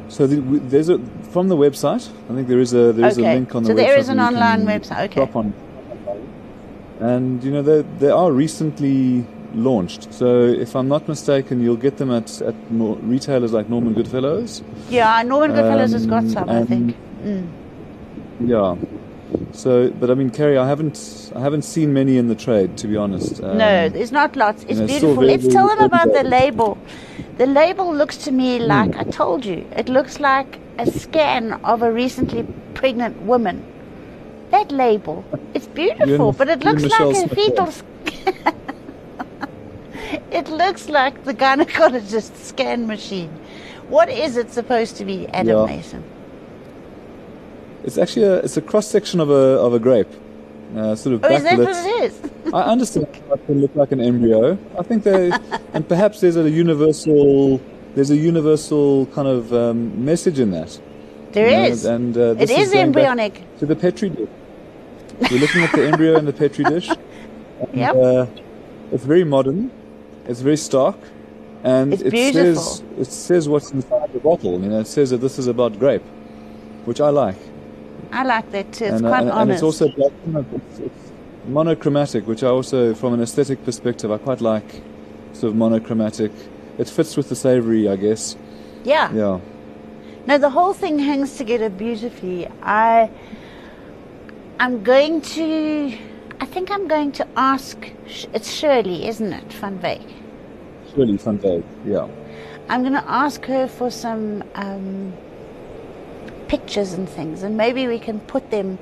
[0.09, 0.99] So the, there's a
[1.31, 2.09] from the website.
[2.29, 3.31] I think there is a there is Okay.
[3.31, 3.77] a link on the So website.
[3.77, 5.15] there is an online website, okay.
[5.15, 5.53] drop on.
[7.11, 10.13] And you know they they are recently launched.
[10.13, 10.27] So
[10.65, 14.61] if I'm not mistaken, you'll get them at at retailers like Norman Goodfellows.
[14.89, 16.95] Yeah, Norman Goodfellows has got Um, some, I think.
[17.23, 17.47] Mm.
[18.45, 18.75] Yeah.
[19.51, 22.87] So, but I mean, Carrie, I haven't, I haven't seen many in the trade, to
[22.87, 23.41] be honest.
[23.43, 24.63] Um, no, there's not lots.
[24.69, 25.15] It's know, beautiful.
[25.15, 26.77] very, Let's tell them about the label.
[27.37, 28.67] The label looks to me Hmm.
[28.75, 29.65] like I told you.
[29.75, 32.45] It looks like a scan of a recently
[32.75, 33.63] pregnant woman.
[34.53, 35.25] That label,
[35.55, 37.69] it's beautiful, but it looks like a fetal.
[40.31, 43.31] it looks like the gynecologist scan machine.
[43.89, 45.65] What is it supposed to be, Adam Yeah.
[45.65, 46.03] Mason?
[47.83, 50.11] It's actually a, it's a cross section of a of a grape,
[50.77, 51.65] uh, sort of Oh, is that backlit.
[51.65, 52.13] what it is?
[52.53, 54.55] I understand it can look like an embryo.
[54.77, 55.31] I think they,
[55.73, 57.59] and perhaps there's a universal,
[57.95, 60.79] there's a universal kind of um, message in that.
[61.31, 61.85] There you know, is.
[61.85, 63.41] and uh, It this is embryonic.
[63.57, 64.29] to the petri dish.
[65.32, 66.89] We're looking at the embryo in the petri dish.
[66.89, 66.97] And,
[67.74, 67.95] Yep.
[67.95, 68.26] uh,
[68.91, 69.71] it's very modern.
[70.28, 70.95] It's very stark,
[71.63, 72.61] and It's it beautiful.
[72.61, 74.53] says it says what's inside the bottle.
[74.61, 76.03] You know, it says that this is about grape,
[76.86, 77.36] which I like.
[78.11, 78.86] I like that too.
[78.86, 79.41] It's and, uh, quite and, honest.
[79.41, 80.11] and it's also black,
[80.55, 81.11] it's, it's
[81.47, 84.82] monochromatic, which I also, from an aesthetic perspective, I quite like.
[85.34, 86.32] Sort of monochromatic.
[86.78, 88.36] It fits with the savory, I guess.
[88.84, 89.11] yeah.
[89.13, 89.39] Yeah.
[90.26, 92.47] No, the whole thing hangs together beautifully.
[92.61, 93.09] I,
[94.59, 95.97] I'm going to,
[96.39, 97.91] I think I'm going to ask.
[98.33, 99.77] It's Shirley, isn't it, Van
[100.95, 101.39] really fun.
[101.85, 102.07] Yeah.
[102.69, 105.13] I'm going to ask her for some um,
[106.47, 108.79] pictures and things, and maybe we can put them.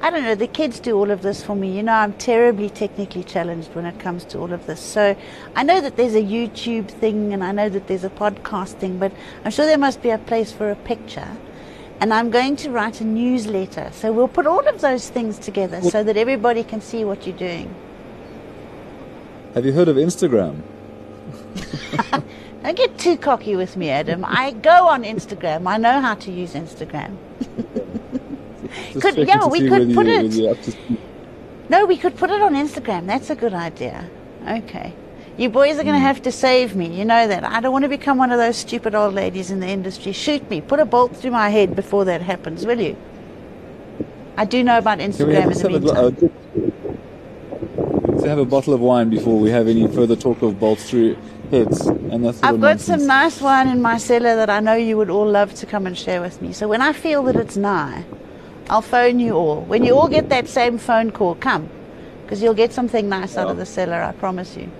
[0.00, 0.34] I don't know.
[0.34, 1.76] The kids do all of this for me.
[1.76, 4.80] You know, I'm terribly technically challenged when it comes to all of this.
[4.80, 5.16] So
[5.54, 8.98] I know that there's a YouTube thing, and I know that there's a podcast thing,
[8.98, 9.12] but
[9.44, 11.28] I'm sure there must be a place for a picture.
[12.02, 13.90] And I'm going to write a newsletter.
[13.92, 17.36] So we'll put all of those things together so that everybody can see what you're
[17.36, 17.72] doing.
[19.54, 20.62] Have you heard of Instagram?
[22.64, 24.24] Don't get too cocky with me, Adam.
[24.26, 25.68] I go on Instagram.
[25.68, 27.16] I know how to use Instagram.
[29.00, 30.98] Could- yeah, we could put you- it- whether you're up to speed.
[31.68, 33.06] No, we could put it on Instagram.
[33.06, 34.10] That's a good idea.
[34.48, 34.92] Okay.
[35.38, 36.86] You boys are going to have to save me.
[36.94, 37.42] You know that.
[37.42, 40.12] I don't want to become one of those stupid old ladies in the industry.
[40.12, 40.60] Shoot me.
[40.60, 42.96] Put a bolt through my head before that happens, will you?
[44.36, 46.30] I do know about Instagram in the have a, gla- meantime.
[48.04, 50.88] uh, let's have a bottle of wine before we have any further talk of bolts
[50.88, 51.16] through
[51.50, 54.96] heads and that's I've got some nice wine in my cellar that I know you
[54.96, 56.52] would all love to come and share with me.
[56.52, 58.04] So when I feel that it's nigh,
[58.70, 59.62] I'll phone you all.
[59.62, 61.68] When you all get that same phone call, come.
[62.22, 64.70] Because you'll get something nice out of the cellar, I promise you.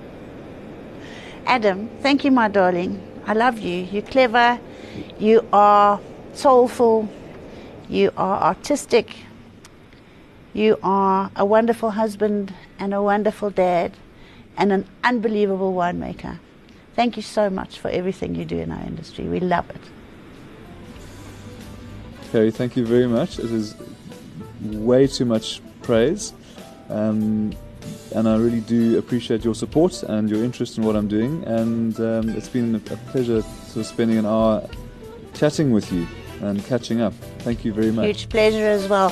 [1.46, 3.00] Adam, thank you, my darling.
[3.26, 3.84] I love you.
[3.92, 4.58] You're clever.
[5.18, 6.00] You are
[6.34, 7.08] soulful.
[7.88, 9.16] You are artistic.
[10.54, 13.92] You are a wonderful husband and a wonderful dad
[14.56, 16.38] and an unbelievable winemaker.
[16.94, 19.24] Thank you so much for everything you do in our industry.
[19.24, 19.80] We love it.
[22.30, 23.38] Carrie, thank you very much.
[23.38, 23.74] It is
[24.62, 26.32] way too much praise.
[26.88, 27.52] Um,
[28.14, 31.42] and I really do appreciate your support and your interest in what I'm doing.
[31.44, 34.68] And um, it's been a pleasure sort of spending an hour
[35.34, 36.06] chatting with you
[36.40, 37.14] and catching up.
[37.40, 38.06] Thank you very much.
[38.06, 39.10] Huge pleasure as well.